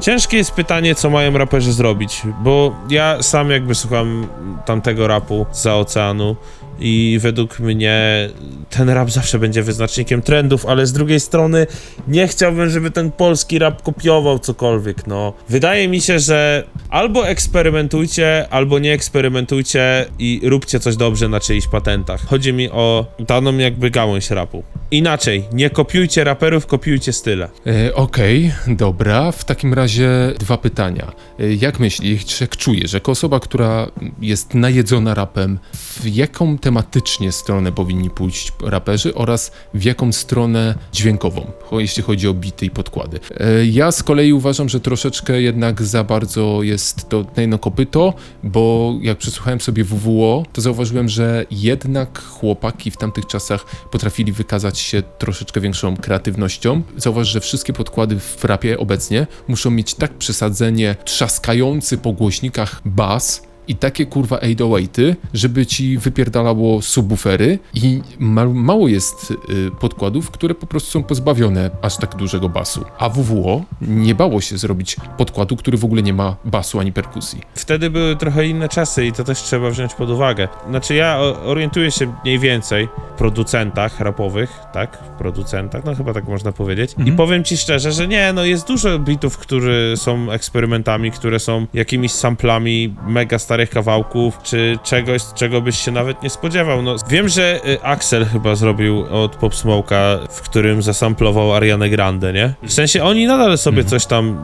Ciężkie 0.00 0.36
jest 0.36 0.50
pytanie, 0.50 0.94
co 0.94 1.10
mają 1.10 1.38
raperzy 1.38 1.72
zrobić, 1.72 2.22
bo 2.42 2.74
ja 2.90 3.22
sam 3.22 3.50
jakby 3.50 3.74
słucham 3.74 4.26
tamtego 4.64 5.06
rapu 5.06 5.46
za 5.52 5.74
oceanu 5.76 6.36
i 6.80 7.18
według 7.22 7.60
mnie 7.60 8.28
ten 8.70 8.90
rap 8.90 9.10
zawsze 9.10 9.38
będzie 9.38 9.62
wyznacznikiem 9.62 10.22
trendów, 10.22 10.66
ale 10.66 10.86
z 10.86 10.92
drugiej 10.92 11.20
strony 11.20 11.66
nie 12.08 12.28
chciałbym, 12.28 12.70
żeby 12.70 12.90
ten 12.90 13.12
polski 13.12 13.58
rap 13.58 13.82
kopiował 13.82 14.38
cokolwiek, 14.38 15.06
no. 15.06 15.32
Wydaje 15.48 15.88
mi 15.88 16.00
się, 16.00 16.18
że 16.18 16.64
albo 16.90 17.28
eksperymentujcie, 17.28 18.46
albo 18.50 18.78
nie 18.78 18.92
eksperymentujcie 18.92 20.06
i 20.18 20.40
róbcie 20.44 20.80
coś 20.80 20.96
dobrze 20.96 21.28
na 21.28 21.40
czyichś 21.40 21.66
patentach. 21.66 22.26
Chodzi 22.26 22.52
mi 22.52 22.70
o 22.70 23.06
daną 23.18 23.56
jakby 23.56 23.90
gałąź 23.90 24.30
rapu. 24.30 24.62
Inaczej, 24.90 25.44
nie 25.52 25.70
kopiujcie 25.70 26.24
raperów, 26.24 26.66
kopiujcie 26.66 27.12
style. 27.12 27.48
E, 27.66 27.94
Okej, 27.94 28.52
dobra. 28.66 29.32
W 29.32 29.44
takim 29.44 29.74
razie 29.74 30.08
dwa 30.38 30.58
pytania. 30.58 31.12
E, 31.40 31.54
jak 31.54 31.80
myślisz, 31.80 32.40
jak 32.40 32.56
czujesz, 32.56 32.92
jako 32.92 33.12
osoba, 33.12 33.40
która 33.40 33.90
jest 34.20 34.54
najedzona 34.54 35.14
rapem, 35.14 35.58
w 35.74 36.06
jaką 36.06 36.58
tematycznie 36.66 37.32
stronę 37.32 37.72
powinni 37.72 38.10
pójść 38.10 38.52
raperzy 38.62 39.14
oraz 39.14 39.52
w 39.74 39.84
jaką 39.84 40.12
stronę 40.12 40.74
dźwiękową, 40.92 41.50
jeśli 41.72 42.02
chodzi 42.02 42.28
o 42.28 42.34
bity 42.34 42.66
i 42.66 42.70
podkłady? 42.70 43.20
E, 43.36 43.66
ja 43.66 43.92
z 43.92 44.02
kolei 44.02 44.32
uważam, 44.32 44.68
że 44.68 44.80
troszeczkę 44.80 45.42
jednak 45.42 45.82
za 45.82 46.04
bardzo 46.04 46.62
jest 46.62 47.08
to 47.08 47.24
no 47.48 47.58
kopyto, 47.58 48.14
bo 48.42 48.94
jak 49.02 49.18
przesłuchałem 49.18 49.60
sobie 49.60 49.84
WWO, 49.84 50.44
to 50.52 50.60
zauważyłem, 50.60 51.08
że 51.08 51.46
jednak 51.50 52.22
chłopaki 52.22 52.90
w 52.90 52.96
tamtych 52.96 53.26
czasach 53.26 53.64
potrafili 53.90 54.32
wykazać 54.32 54.78
się 54.78 55.02
troszeczkę 55.18 55.60
większą 55.60 55.96
kreatywnością. 55.96 56.82
Zauważ, 56.96 57.28
że 57.28 57.40
wszystkie 57.40 57.72
podkłady 57.72 58.20
w 58.20 58.44
rapie 58.44 58.78
obecnie 58.78 59.26
muszą 59.48 59.70
mieć 59.70 59.94
tak 59.94 60.14
przesadzenie 60.14 60.96
trzaskający 61.04 61.98
po 61.98 62.12
głośnikach 62.12 62.80
bas, 62.84 63.42
i 63.68 63.76
takie 63.76 64.06
kurwa 64.06 64.40
808, 64.40 65.14
żeby 65.34 65.66
ci 65.66 65.98
wypierdalało 65.98 66.82
subwoofery 66.82 67.58
i 67.74 68.02
ma 68.18 68.44
mało 68.44 68.88
jest 68.88 69.30
y, 69.30 69.34
podkładów, 69.80 70.30
które 70.30 70.54
po 70.54 70.66
prostu 70.66 70.90
są 70.90 71.02
pozbawione 71.02 71.70
aż 71.82 71.96
tak 71.96 72.16
dużego 72.16 72.48
basu. 72.48 72.84
A 72.98 73.08
WWO 73.08 73.62
nie 73.80 74.14
bało 74.14 74.40
się 74.40 74.58
zrobić 74.58 74.96
podkładu, 75.18 75.56
który 75.56 75.78
w 75.78 75.84
ogóle 75.84 76.02
nie 76.02 76.12
ma 76.12 76.36
basu 76.44 76.80
ani 76.80 76.92
perkusji. 76.92 77.40
Wtedy 77.54 77.90
były 77.90 78.16
trochę 78.16 78.46
inne 78.46 78.68
czasy 78.68 79.06
i 79.06 79.12
to 79.12 79.24
też 79.24 79.42
trzeba 79.42 79.70
wziąć 79.70 79.94
pod 79.94 80.10
uwagę. 80.10 80.48
Znaczy 80.68 80.94
ja 80.94 81.18
orientuję 81.44 81.90
się 81.90 82.14
mniej 82.24 82.38
więcej 82.38 82.88
w 83.14 83.18
producentach 83.18 84.00
rapowych, 84.00 84.60
tak? 84.72 84.98
W 85.14 85.18
producentach, 85.18 85.84
no 85.84 85.94
chyba 85.94 86.14
tak 86.14 86.28
można 86.28 86.52
powiedzieć. 86.52 86.94
I 87.06 87.12
powiem 87.12 87.44
ci 87.44 87.56
szczerze, 87.56 87.92
że 87.92 88.08
nie, 88.08 88.32
no 88.32 88.44
jest 88.44 88.68
dużo 88.68 88.98
bitów, 88.98 89.38
które 89.38 89.96
są 89.96 90.30
eksperymentami, 90.30 91.10
które 91.10 91.40
są 91.40 91.66
jakimiś 91.74 92.12
samplami 92.12 92.94
mega 93.06 93.38
starych 93.38 93.55
kawałków, 93.70 94.38
czy 94.42 94.78
czegoś, 94.82 95.22
czego 95.34 95.60
byś 95.60 95.78
się 95.78 95.90
nawet 95.90 96.22
nie 96.22 96.30
spodziewał. 96.30 96.82
No 96.82 96.96
wiem, 97.08 97.28
że 97.28 97.60
y, 97.68 97.82
Axel 97.82 98.26
chyba 98.26 98.54
zrobił 98.54 99.06
od 99.10 99.36
Pop 99.36 99.52
Smoke'a, 99.52 100.18
w 100.30 100.40
którym 100.40 100.82
zasamplował 100.82 101.54
Arianę 101.54 101.90
Grande, 101.90 102.32
nie? 102.32 102.54
W 102.62 102.72
sensie 102.72 103.04
oni 103.04 103.26
nadal 103.26 103.58
sobie 103.58 103.84
coś 103.84 104.06
tam 104.06 104.36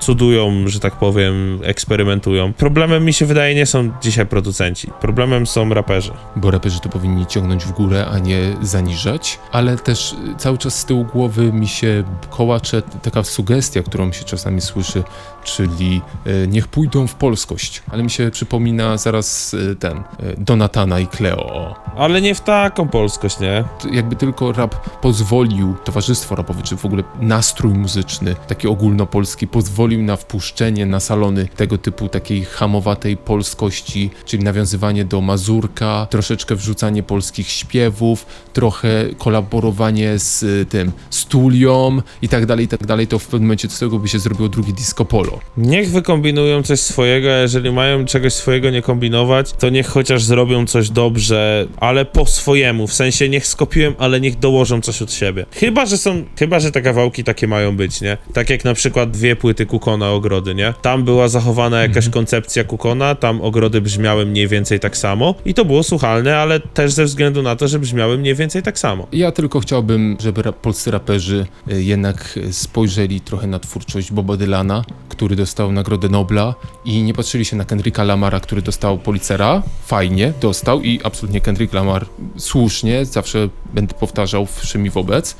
cudują, 0.00 0.68
że 0.68 0.80
tak 0.80 0.96
powiem, 0.96 1.60
eksperymentują. 1.62 2.52
Problemem 2.52 3.04
mi 3.04 3.12
się 3.12 3.26
wydaje 3.26 3.54
nie 3.54 3.66
są 3.66 3.90
dzisiaj 4.02 4.26
producenci. 4.26 4.90
Problemem 5.00 5.46
są 5.46 5.74
raperzy. 5.74 6.12
bo 6.36 6.50
raperzy 6.50 6.80
to 6.80 6.88
powinni 6.88 7.26
ciągnąć 7.26 7.64
w 7.64 7.72
górę, 7.72 8.06
a 8.12 8.18
nie 8.18 8.40
zaniżać, 8.62 9.38
ale 9.52 9.76
też 9.76 10.12
y, 10.12 10.16
cały 10.38 10.58
czas 10.58 10.78
z 10.78 10.84
tyłu 10.84 11.04
głowy 11.04 11.52
mi 11.52 11.68
się 11.68 12.04
kołacze 12.30 12.82
taka 12.82 13.24
sugestia, 13.24 13.82
którą 13.82 14.12
się 14.12 14.24
czasami 14.24 14.60
słyszy, 14.60 15.02
czyli 15.46 16.02
y, 16.26 16.48
niech 16.48 16.68
pójdą 16.68 17.06
w 17.06 17.14
polskość, 17.14 17.82
ale 17.90 18.02
mi 18.02 18.10
się 18.10 18.30
przypomina 18.30 18.96
zaraz 18.96 19.54
y, 19.54 19.76
ten, 19.76 19.98
y, 19.98 20.02
Donatana 20.38 21.00
i 21.00 21.06
Cleo. 21.06 21.74
Ale 21.96 22.20
nie 22.20 22.34
w 22.34 22.40
taką 22.40 22.88
polskość, 22.88 23.40
nie? 23.40 23.64
Jakby 23.92 24.16
tylko 24.16 24.52
rap 24.52 25.00
pozwolił, 25.00 25.74
towarzystwo 25.84 26.34
rapowe, 26.34 26.62
czy 26.62 26.76
w 26.76 26.84
ogóle 26.84 27.02
nastrój 27.20 27.74
muzyczny, 27.74 28.36
taki 28.48 28.68
ogólnopolski, 28.68 29.46
pozwolił 29.46 30.02
na 30.02 30.16
wpuszczenie 30.16 30.86
na 30.86 31.00
salony 31.00 31.48
tego 31.56 31.78
typu 31.78 32.08
takiej 32.08 32.44
hamowatej 32.44 33.16
polskości, 33.16 34.10
czyli 34.24 34.44
nawiązywanie 34.44 35.04
do 35.04 35.20
Mazurka, 35.20 36.06
troszeczkę 36.10 36.54
wrzucanie 36.54 37.02
polskich 37.02 37.48
śpiewów, 37.48 38.26
trochę 38.52 38.88
kolaborowanie 39.18 40.18
z 40.18 40.68
tym, 40.68 40.92
z 41.10 41.24
Tulią 41.24 42.02
i 42.22 42.28
tak 42.28 42.46
dalej, 42.46 42.64
i 42.64 42.68
tak 42.68 42.86
dalej, 42.86 43.06
to 43.06 43.18
w 43.18 43.24
pewnym 43.24 43.42
momencie 43.42 43.68
z 43.68 43.78
tego 43.78 43.98
by 43.98 44.08
się 44.08 44.18
zrobiło 44.18 44.48
drugie 44.48 44.72
disco 44.72 45.04
polo. 45.04 45.35
Niech 45.56 45.90
wykombinują 45.90 46.62
coś 46.62 46.80
swojego, 46.80 47.34
a 47.34 47.36
jeżeli 47.38 47.72
mają 47.72 48.04
czegoś 48.04 48.32
swojego 48.32 48.70
nie 48.70 48.82
kombinować, 48.82 49.52
to 49.52 49.68
niech 49.68 49.86
chociaż 49.86 50.22
zrobią 50.22 50.66
coś 50.66 50.90
dobrze, 50.90 51.66
ale 51.76 52.04
po 52.04 52.26
swojemu, 52.26 52.86
w 52.86 52.92
sensie 52.92 53.28
niech 53.28 53.46
skopiują, 53.46 53.92
ale 53.98 54.20
niech 54.20 54.38
dołożą 54.38 54.80
coś 54.80 55.02
od 55.02 55.12
siebie. 55.12 55.46
Chyba, 55.52 55.86
że 55.86 55.98
są, 55.98 56.24
chyba, 56.38 56.60
że 56.60 56.72
te 56.72 56.82
kawałki 56.82 57.24
takie 57.24 57.48
mają 57.48 57.76
być, 57.76 58.00
nie? 58.00 58.16
Tak 58.32 58.50
jak 58.50 58.64
na 58.64 58.74
przykład 58.74 59.10
dwie 59.10 59.36
płyty 59.36 59.66
Kukona 59.66 60.10
Ogrody, 60.10 60.54
nie? 60.54 60.74
Tam 60.82 61.04
była 61.04 61.28
zachowana 61.28 61.82
jakaś 61.82 62.08
koncepcja 62.08 62.64
Kukona, 62.64 63.14
tam 63.14 63.40
Ogrody 63.40 63.80
brzmiały 63.80 64.26
mniej 64.26 64.48
więcej 64.48 64.80
tak 64.80 64.96
samo 64.96 65.34
i 65.44 65.54
to 65.54 65.64
było 65.64 65.82
słuchalne, 65.82 66.36
ale 66.36 66.60
też 66.60 66.92
ze 66.92 67.04
względu 67.04 67.42
na 67.42 67.56
to, 67.56 67.68
że 67.68 67.78
brzmiały 67.78 68.18
mniej 68.18 68.34
więcej 68.34 68.62
tak 68.62 68.78
samo. 68.78 69.06
Ja 69.12 69.32
tylko 69.32 69.60
chciałbym, 69.60 70.16
żeby 70.20 70.42
ra- 70.42 70.52
polscy 70.52 70.90
raperzy 70.90 71.46
y, 71.72 71.82
jednak 71.82 72.38
spojrzeli 72.50 73.20
trochę 73.20 73.46
na 73.46 73.58
twórczość 73.58 74.12
Boba 74.12 74.36
Dylana, 74.36 74.84
który 75.08 75.25
dostał 75.34 75.72
Nagrodę 75.72 76.08
Nobla 76.08 76.54
i 76.84 77.02
nie 77.02 77.14
patrzyli 77.14 77.44
się 77.44 77.56
na 77.56 77.64
Kendricka 77.64 78.04
Lamara, 78.04 78.40
który 78.40 78.62
dostał 78.62 78.98
Policera. 78.98 79.62
Fajnie, 79.86 80.32
dostał 80.40 80.82
i 80.82 81.00
absolutnie 81.04 81.40
Kendrick 81.40 81.74
Lamar 81.74 82.06
słusznie, 82.36 83.04
zawsze 83.04 83.48
będę 83.74 83.94
powtarzał 83.94 84.46
wszemi 84.46 84.90
wobec, 84.90 85.32
y, 85.32 85.36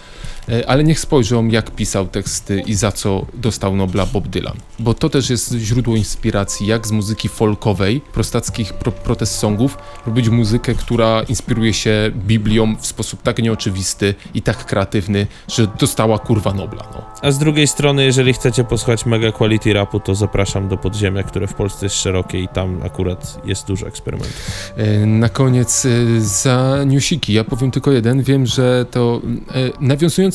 ale 0.67 0.85
niech 0.85 1.01
spojrzą 1.01 1.49
jak 1.49 1.71
pisał 1.71 2.07
teksty 2.07 2.61
i 2.67 2.75
za 2.75 2.93
co 2.93 3.27
dostał 3.35 3.77
Nobla 3.77 4.07
Bob 4.07 4.29
Dylan. 4.29 4.57
Bo 4.79 4.95
to 4.95 5.09
też 5.09 5.31
jest 5.31 5.53
źródło 5.53 5.97
inspiracji, 5.97 6.67
jak 6.67 6.87
z 6.87 6.91
muzyki 6.91 7.29
folkowej, 7.29 8.01
prostackich 8.01 8.73
pro 8.73 8.93
protest 8.93 9.35
songów, 9.39 9.79
robić 10.07 10.29
muzykę, 10.29 10.75
która 10.75 11.23
inspiruje 11.23 11.73
się 11.73 12.11
Biblią 12.15 12.77
w 12.81 12.87
sposób 12.87 13.23
tak 13.23 13.39
nieoczywisty 13.39 14.15
i 14.35 14.43
tak 14.43 14.67
kreatywny, 14.67 15.27
że 15.49 15.67
dostała 15.81 16.19
kurwa 16.19 16.55
Nobla. 16.55 16.89
No. 16.95 17.03
A 17.23 17.31
z 17.31 17.39
drugiej 17.39 17.67
strony, 17.67 18.05
jeżeli 18.05 18.33
chcecie 18.33 18.65
posłuchać 18.65 19.07
mega 19.07 19.33
quality 19.33 19.73
rapu, 19.73 20.01
to 20.01 20.15
zapraszam 20.15 20.69
do 20.69 20.77
podziemia, 20.77 21.23
które 21.23 21.47
w 21.47 21.55
Polsce 21.55 21.87
jest 21.87 22.03
szerokie 22.03 22.41
i 22.41 22.49
tam 22.49 22.83
akurat 22.83 23.41
jest 23.45 23.67
dużo 23.67 23.87
eksperymentów. 23.87 24.73
E, 24.77 25.07
Na 25.07 25.29
koniec 25.29 25.87
e, 25.87 26.21
za 26.21 26.85
newsiki. 26.87 27.33
Ja 27.33 27.45
powiem 27.45 27.71
tylko 27.71 27.93
jeden. 27.93 28.23
Wiem, 28.23 28.47
że 28.47 28.87
to 28.91 29.21
e, 29.55 29.71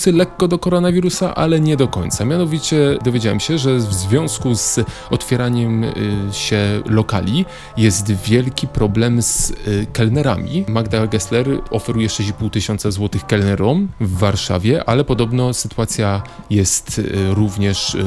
nawiązujący 0.02 0.12
lekko 0.12 0.48
do 0.48 0.60
koronawirusa, 0.60 1.36
ale 1.36 1.60
nie 1.60 1.78
do 1.78 1.88
końca. 1.88 2.26
Mianowicie 2.26 2.98
dowiedziałem 3.04 3.40
się, 3.40 3.58
że 3.58 3.78
w 3.78 3.94
związku 3.94 4.56
z 4.56 4.80
otwieraniem 5.10 5.84
e, 5.84 5.94
się 6.34 6.82
lokali 6.86 7.46
jest 7.78 8.12
wielki 8.12 8.68
problem 8.68 9.22
z 9.22 9.52
e, 9.52 9.54
kelnerami. 9.94 10.66
Magda 10.68 11.08
Gessler 11.08 11.48
oferuje 11.72 12.08
6,5 12.08 12.50
tysiąca 12.50 12.92
złotych 12.92 13.26
kelnerom 13.26 13.88
w 14.00 14.18
Warszawie, 14.18 14.90
ale 14.90 15.04
podobno 15.04 15.54
sytuacja 15.54 16.22
jest 16.50 17.00
e, 17.00 17.34
również 17.34 17.98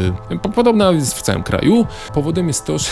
po- 0.43 0.49
podobna 0.51 0.91
jest 0.93 1.15
w 1.15 1.23
całym 1.23 1.43
kraju. 1.43 1.87
Powodem 2.15 2.49
jest 2.49 2.65
to, 2.65 2.79
że 2.79 2.91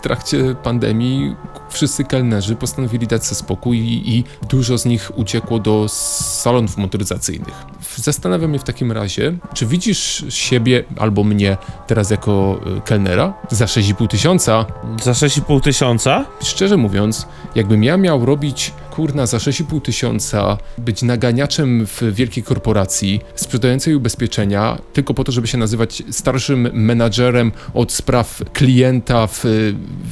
trakcie 0.00 0.54
pandemii 0.62 1.36
wszyscy 1.70 2.04
kelnerzy 2.04 2.56
postanowili 2.56 3.06
dać 3.06 3.26
sobie 3.26 3.36
spokój 3.36 3.78
i, 3.78 4.16
i 4.18 4.24
dużo 4.48 4.78
z 4.78 4.84
nich 4.84 5.10
uciekło 5.18 5.58
do 5.58 5.88
salonów 5.88 6.76
motoryzacyjnych. 6.76 7.64
Zastanawia 7.96 8.48
mnie 8.48 8.58
w 8.58 8.64
takim 8.64 8.92
razie, 8.92 9.32
czy 9.54 9.66
widzisz 9.66 10.24
siebie 10.28 10.84
albo 10.98 11.24
mnie 11.24 11.56
teraz 11.86 12.10
jako 12.10 12.60
y, 12.78 12.80
kelnera 12.80 13.34
za 13.50 13.64
6,5 13.64 14.08
tysiąca? 14.08 14.66
Za 15.02 15.12
6,5 15.12 15.60
tysiąca? 15.60 16.24
Szczerze 16.42 16.76
mówiąc, 16.76 17.26
jakbym 17.54 17.84
ja 17.84 17.96
miał 17.96 18.26
robić 18.26 18.72
kurna 18.90 19.26
za 19.26 19.38
6,5 19.38 19.82
tysiąca, 19.82 20.58
być 20.78 21.02
naganiaczem 21.02 21.86
w 21.86 22.02
wielkiej 22.12 22.44
korporacji 22.44 23.20
sprzedającej 23.34 23.94
ubezpieczenia 23.94 24.78
tylko 24.92 25.14
po 25.14 25.24
to, 25.24 25.32
żeby 25.32 25.46
się 25.46 25.58
nazywać 25.58 26.02
starszym 26.10 26.68
menadżerem 26.72 27.52
od 27.74 27.92
spraw 27.92 28.42
klienta 28.52 29.26
w 29.26 29.44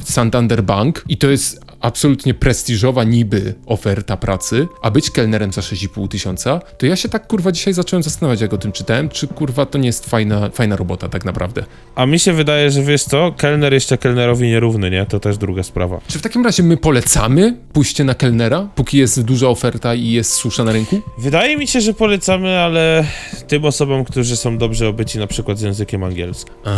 Santander 0.03 0.63
Bank. 0.63 1.03
I 1.07 1.17
to 1.17 1.29
jest 1.29 1.68
absolutnie 1.81 2.33
prestiżowa 2.33 3.03
niby 3.03 3.53
oferta 3.65 4.17
pracy, 4.17 4.67
a 4.81 4.91
być 4.91 5.11
kelnerem 5.11 5.53
za 5.53 5.61
6,5 5.61 6.07
tysiąca, 6.07 6.59
to 6.77 6.85
ja 6.85 6.95
się 6.95 7.09
tak 7.09 7.27
kurwa 7.27 7.51
dzisiaj 7.51 7.73
zacząłem 7.73 8.03
zastanawiać, 8.03 8.41
jak 8.41 8.53
o 8.53 8.57
tym 8.57 8.71
czytałem, 8.71 9.09
czy 9.09 9.27
kurwa 9.27 9.65
to 9.65 9.77
nie 9.77 9.87
jest 9.87 10.09
fajna, 10.09 10.49
fajna 10.49 10.75
robota 10.75 11.09
tak 11.09 11.25
naprawdę. 11.25 11.65
A 11.95 12.05
mi 12.05 12.19
się 12.19 12.33
wydaje, 12.33 12.71
że 12.71 12.83
wiesz 12.83 13.03
co, 13.03 13.31
kelner 13.37 13.73
jeszcze 13.73 13.97
kelnerowi 13.97 14.47
nierówny, 14.47 14.89
nie? 14.89 15.05
To 15.05 15.19
też 15.19 15.37
druga 15.37 15.63
sprawa. 15.63 15.99
Czy 16.07 16.19
w 16.19 16.21
takim 16.21 16.45
razie 16.45 16.63
my 16.63 16.77
polecamy 16.77 17.57
pójście 17.73 18.03
na 18.03 18.15
kelnera, 18.15 18.67
póki 18.75 18.97
jest 18.97 19.23
duża 19.23 19.47
oferta 19.47 19.95
i 19.95 20.07
jest 20.07 20.33
susza 20.33 20.63
na 20.63 20.71
rynku? 20.71 21.01
Wydaje 21.17 21.57
mi 21.57 21.67
się, 21.67 21.81
że 21.81 21.93
polecamy, 21.93 22.59
ale 22.59 23.05
tym 23.47 23.65
osobom, 23.65 24.05
którzy 24.05 24.37
są 24.37 24.57
dobrze 24.57 24.87
obyci 24.87 25.19
na 25.19 25.27
przykład 25.27 25.59
z 25.59 25.61
językiem 25.61 26.03
angielskim. 26.03 26.53
A, 26.65 26.77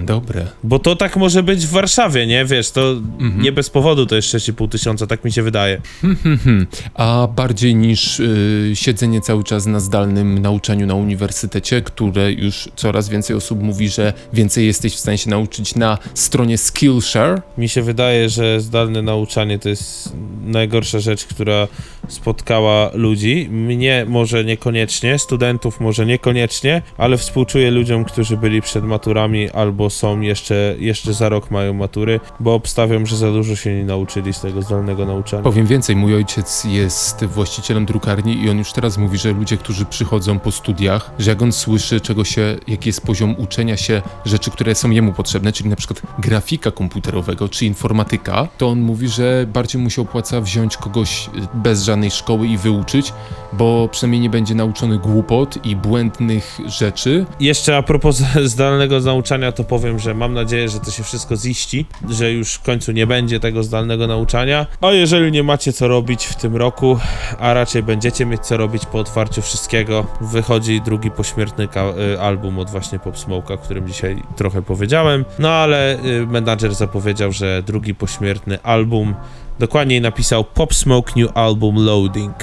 dobre. 0.00 0.46
Bo 0.64 0.78
to 0.78 0.96
tak 0.96 1.16
może 1.16 1.42
być 1.42 1.66
w 1.66 1.70
Warszawie, 1.70 2.26
nie? 2.26 2.44
Wiesz, 2.44 2.70
to 2.70 2.94
nie 3.38 3.52
bez 3.52 3.70
powodu 3.70 4.06
to 4.06 4.16
jest 4.16 4.28
6,5 4.42 4.68
tysiąca, 4.68 5.06
tak 5.06 5.24
mi 5.24 5.32
się 5.32 5.42
wydaje. 5.42 5.80
Mhm. 6.04 6.66
A 6.94 7.28
bardziej 7.36 7.74
niż 7.74 8.20
y, 8.20 8.70
siedzenie 8.74 9.20
cały 9.20 9.44
czas 9.44 9.66
na 9.66 9.80
zdalnym 9.80 10.38
nauczaniu 10.38 10.86
na 10.86 10.94
uniwersytecie, 10.94 11.82
które 11.82 12.32
już 12.32 12.68
coraz 12.76 13.08
więcej 13.08 13.36
osób 13.36 13.62
mówi, 13.62 13.88
że 13.88 14.12
więcej 14.32 14.66
jesteś 14.66 14.94
w 14.94 14.98
stanie 14.98 15.18
się 15.18 15.30
nauczyć 15.30 15.74
na 15.74 15.98
stronie 16.14 16.58
Skillshare. 16.58 17.42
Mi 17.58 17.68
się 17.68 17.82
wydaje, 17.82 18.28
że 18.28 18.60
zdalne 18.60 19.02
nauczanie 19.02 19.58
to 19.58 19.68
jest 19.68 20.12
najgorsza 20.44 21.00
rzecz, 21.00 21.24
która 21.24 21.68
spotkała 22.08 22.90
ludzi. 22.94 23.48
Mnie 23.50 24.06
może 24.08 24.44
niekoniecznie, 24.44 25.18
studentów 25.18 25.80
może 25.80 26.06
niekoniecznie, 26.06 26.82
ale 26.98 27.16
współczuję 27.16 27.70
ludziom, 27.70 28.04
którzy 28.04 28.36
byli 28.36 28.62
przed 28.62 28.84
maturami 28.84 29.50
albo 29.50 29.90
są 29.90 30.20
jeszcze, 30.20 30.74
jeszcze 30.78 31.14
za 31.14 31.28
rok 31.28 31.50
mają 31.50 31.74
matury, 31.74 32.20
bo 32.40 32.54
obstawiam, 32.54 33.06
że 33.06 33.16
za 33.16 33.30
dużo 33.32 33.56
się 33.56 33.74
nie 33.74 33.84
nauczyli 33.84 34.31
z 34.34 34.40
tego 34.40 34.62
zdalnego 34.62 35.06
nauczania. 35.06 35.42
Powiem 35.42 35.66
więcej, 35.66 35.96
mój 35.96 36.14
ojciec 36.14 36.64
jest 36.64 37.24
właścicielem 37.24 37.86
drukarni 37.86 38.42
i 38.42 38.50
on 38.50 38.58
już 38.58 38.72
teraz 38.72 38.98
mówi, 38.98 39.18
że 39.18 39.32
ludzie, 39.32 39.56
którzy 39.56 39.84
przychodzą 39.84 40.38
po 40.38 40.52
studiach, 40.52 41.10
że 41.18 41.30
jak 41.30 41.42
on 41.42 41.52
słyszy 41.52 42.00
czego 42.00 42.24
się, 42.24 42.56
jaki 42.68 42.88
jest 42.88 43.00
poziom 43.00 43.34
uczenia 43.38 43.76
się 43.76 44.02
rzeczy, 44.24 44.50
które 44.50 44.74
są 44.74 44.90
jemu 44.90 45.12
potrzebne, 45.12 45.52
czyli 45.52 45.70
na 45.70 45.76
przykład 45.76 46.02
grafika 46.18 46.70
komputerowego 46.70 47.48
czy 47.48 47.66
informatyka, 47.66 48.48
to 48.58 48.68
on 48.68 48.80
mówi, 48.80 49.08
że 49.08 49.46
bardziej 49.52 49.82
mu 49.82 49.90
się 49.90 50.02
opłaca 50.02 50.40
wziąć 50.40 50.76
kogoś 50.76 51.30
bez 51.54 51.82
żadnej 51.82 52.10
szkoły 52.10 52.46
i 52.46 52.58
wyuczyć, 52.58 53.12
bo 53.52 53.88
przynajmniej 53.92 54.20
nie 54.20 54.30
będzie 54.30 54.54
nauczony 54.54 54.98
głupot 54.98 55.66
i 55.66 55.76
błędnych 55.76 56.58
rzeczy. 56.66 57.26
Jeszcze 57.40 57.76
a 57.76 57.82
propos 57.82 58.22
zdalnego 58.44 59.00
nauczania, 59.00 59.52
to 59.52 59.64
powiem, 59.64 59.98
że 59.98 60.14
mam 60.14 60.34
nadzieję, 60.34 60.68
że 60.68 60.80
to 60.80 60.90
się 60.90 61.02
wszystko 61.02 61.36
ziści, 61.36 61.86
że 62.10 62.32
już 62.32 62.54
w 62.54 62.62
końcu 62.62 62.92
nie 62.92 63.06
będzie 63.06 63.40
tego 63.40 63.62
zdalnego 63.62 64.06
nauczania. 64.06 64.66
A 64.80 64.90
jeżeli 64.90 65.32
nie 65.32 65.42
macie 65.42 65.72
co 65.72 65.88
robić 65.88 66.24
w 66.24 66.36
tym 66.36 66.56
roku, 66.56 66.98
a 67.38 67.54
raczej 67.54 67.82
będziecie 67.82 68.26
mieć 68.26 68.40
co 68.40 68.56
robić 68.56 68.86
po 68.86 68.98
otwarciu 68.98 69.42
wszystkiego, 69.42 70.06
wychodzi 70.20 70.80
drugi 70.80 71.10
pośmiertny 71.10 71.68
y, 72.14 72.20
album 72.20 72.58
od 72.58 72.70
właśnie 72.70 72.98
Pop 72.98 73.14
Smoke'a, 73.16 73.52
o 73.52 73.58
którym 73.58 73.88
dzisiaj 73.88 74.22
trochę 74.36 74.62
powiedziałem. 74.62 75.24
No 75.38 75.50
ale 75.50 76.04
y, 76.04 76.26
menadżer 76.26 76.74
zapowiedział, 76.74 77.32
że 77.32 77.62
drugi 77.66 77.94
pośmiertny 77.94 78.62
album 78.62 79.14
dokładniej 79.58 80.00
napisał 80.00 80.44
Pop 80.44 80.74
Smoke 80.74 81.12
New 81.16 81.36
Album 81.36 81.76
Loading. 81.84 82.34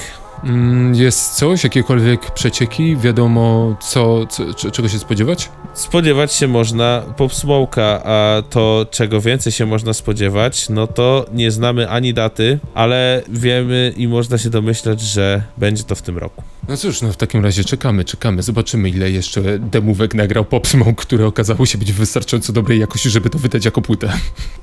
Mm, 0.44 0.94
Jest 0.94 1.34
coś, 1.34 1.64
jakiekolwiek 1.64 2.30
przecieki, 2.30 2.96
wiadomo 2.96 3.76
co, 3.80 4.26
co, 4.26 4.70
czego 4.70 4.88
się 4.88 4.98
spodziewać? 4.98 5.48
Spodziewać 5.74 6.32
się 6.32 6.48
można 6.48 7.02
Pop 7.16 7.32
Smoke'a, 7.32 8.00
a 8.04 8.42
to 8.50 8.86
czego 8.90 9.20
więcej 9.20 9.52
się 9.52 9.66
można 9.66 9.92
spodziewać, 9.92 10.68
no 10.68 10.86
to 10.86 11.26
nie 11.32 11.50
znamy 11.50 11.88
ani 11.90 12.14
daty, 12.14 12.58
ale 12.74 13.22
wiemy 13.28 13.92
i 13.96 14.08
można 14.08 14.38
się 14.38 14.50
domyślać, 14.50 15.00
że 15.00 15.42
będzie 15.56 15.82
to 15.84 15.94
w 15.94 16.02
tym 16.02 16.18
roku. 16.18 16.42
No 16.68 16.76
cóż, 16.76 17.02
no 17.02 17.12
w 17.12 17.16
takim 17.16 17.44
razie 17.44 17.64
czekamy, 17.64 18.04
czekamy. 18.04 18.42
Zobaczymy, 18.42 18.88
ile 18.88 19.10
jeszcze 19.10 19.42
demówek 19.58 20.14
nagrał 20.14 20.44
Pop 20.44 20.66
Smoke, 20.66 20.94
które 20.94 21.26
okazało 21.26 21.66
się 21.66 21.78
być 21.78 21.92
wystarczająco 21.92 22.52
dobrej 22.52 22.80
jakości, 22.80 23.10
żeby 23.10 23.30
to 23.30 23.38
wydać 23.38 23.64
jako 23.64 23.82
płytę. 23.82 24.12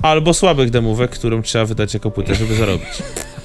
Albo 0.01 0.33
słabych 0.33 0.69
demówek, 0.69 1.11
którą 1.11 1.41
trzeba 1.41 1.65
wydać 1.65 1.93
jako 1.93 2.11
płytę, 2.11 2.35
żeby 2.35 2.55
zarobić. 2.55 2.87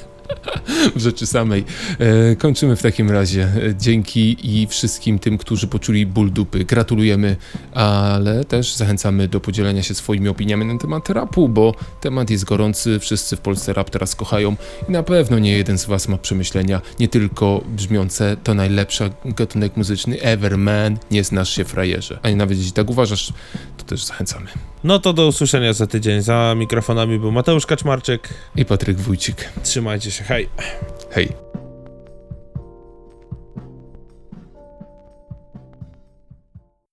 w 0.96 1.00
rzeczy 1.00 1.26
samej. 1.26 1.64
E, 1.98 2.36
kończymy 2.36 2.76
w 2.76 2.82
takim 2.82 3.10
razie. 3.10 3.42
E, 3.42 3.74
Dzięki 3.78 4.36
i 4.42 4.66
wszystkim 4.66 5.18
tym, 5.18 5.38
którzy 5.38 5.66
poczuli 5.66 6.06
ból 6.06 6.32
dupy. 6.32 6.64
Gratulujemy, 6.64 7.36
ale 7.72 8.44
też 8.44 8.74
zachęcamy 8.74 9.28
do 9.28 9.40
podzielenia 9.40 9.82
się 9.82 9.94
swoimi 9.94 10.28
opiniami 10.28 10.64
na 10.64 10.78
temat 10.78 11.10
rapu, 11.10 11.48
bo 11.48 11.74
temat 12.00 12.30
jest 12.30 12.44
gorący, 12.44 12.98
wszyscy 12.98 13.36
w 13.36 13.40
Polsce 13.40 13.72
rap 13.72 13.90
teraz 13.90 14.14
kochają 14.14 14.56
i 14.88 14.92
na 14.92 15.02
pewno 15.02 15.38
nie 15.38 15.56
jeden 15.56 15.78
z 15.78 15.84
was 15.84 16.08
ma 16.08 16.18
przemyślenia, 16.18 16.80
nie 17.00 17.08
tylko 17.08 17.60
brzmiące 17.68 18.36
to 18.44 18.54
najlepszy 18.54 19.10
gatunek 19.24 19.76
muzyczny 19.76 20.20
ever, 20.20 20.58
man, 20.58 20.98
nie 21.10 21.24
znasz 21.24 21.50
się 21.50 21.64
frajerze. 21.64 22.18
A 22.22 22.30
nawet 22.30 22.58
jeśli 22.58 22.72
tak 22.72 22.90
uważasz, 22.90 23.32
to 23.76 23.84
też 23.84 24.04
zachęcamy. 24.04 24.46
No 24.84 24.98
to 24.98 25.12
do 25.12 25.26
usłyszenia 25.26 25.72
za 25.72 25.86
tydzień. 25.86 26.22
Za 26.22 26.54
mikrofonami 26.56 27.18
był 27.18 27.32
Mateusz 27.32 27.66
Kaczmarczyk. 27.66 28.28
I 28.56 28.64
Patryk 28.64 29.00
Wójcik. 29.00 29.48
Trzymajcie 29.62 30.10
się, 30.10 30.24
hej. 30.24 30.48
Hej. 31.10 31.28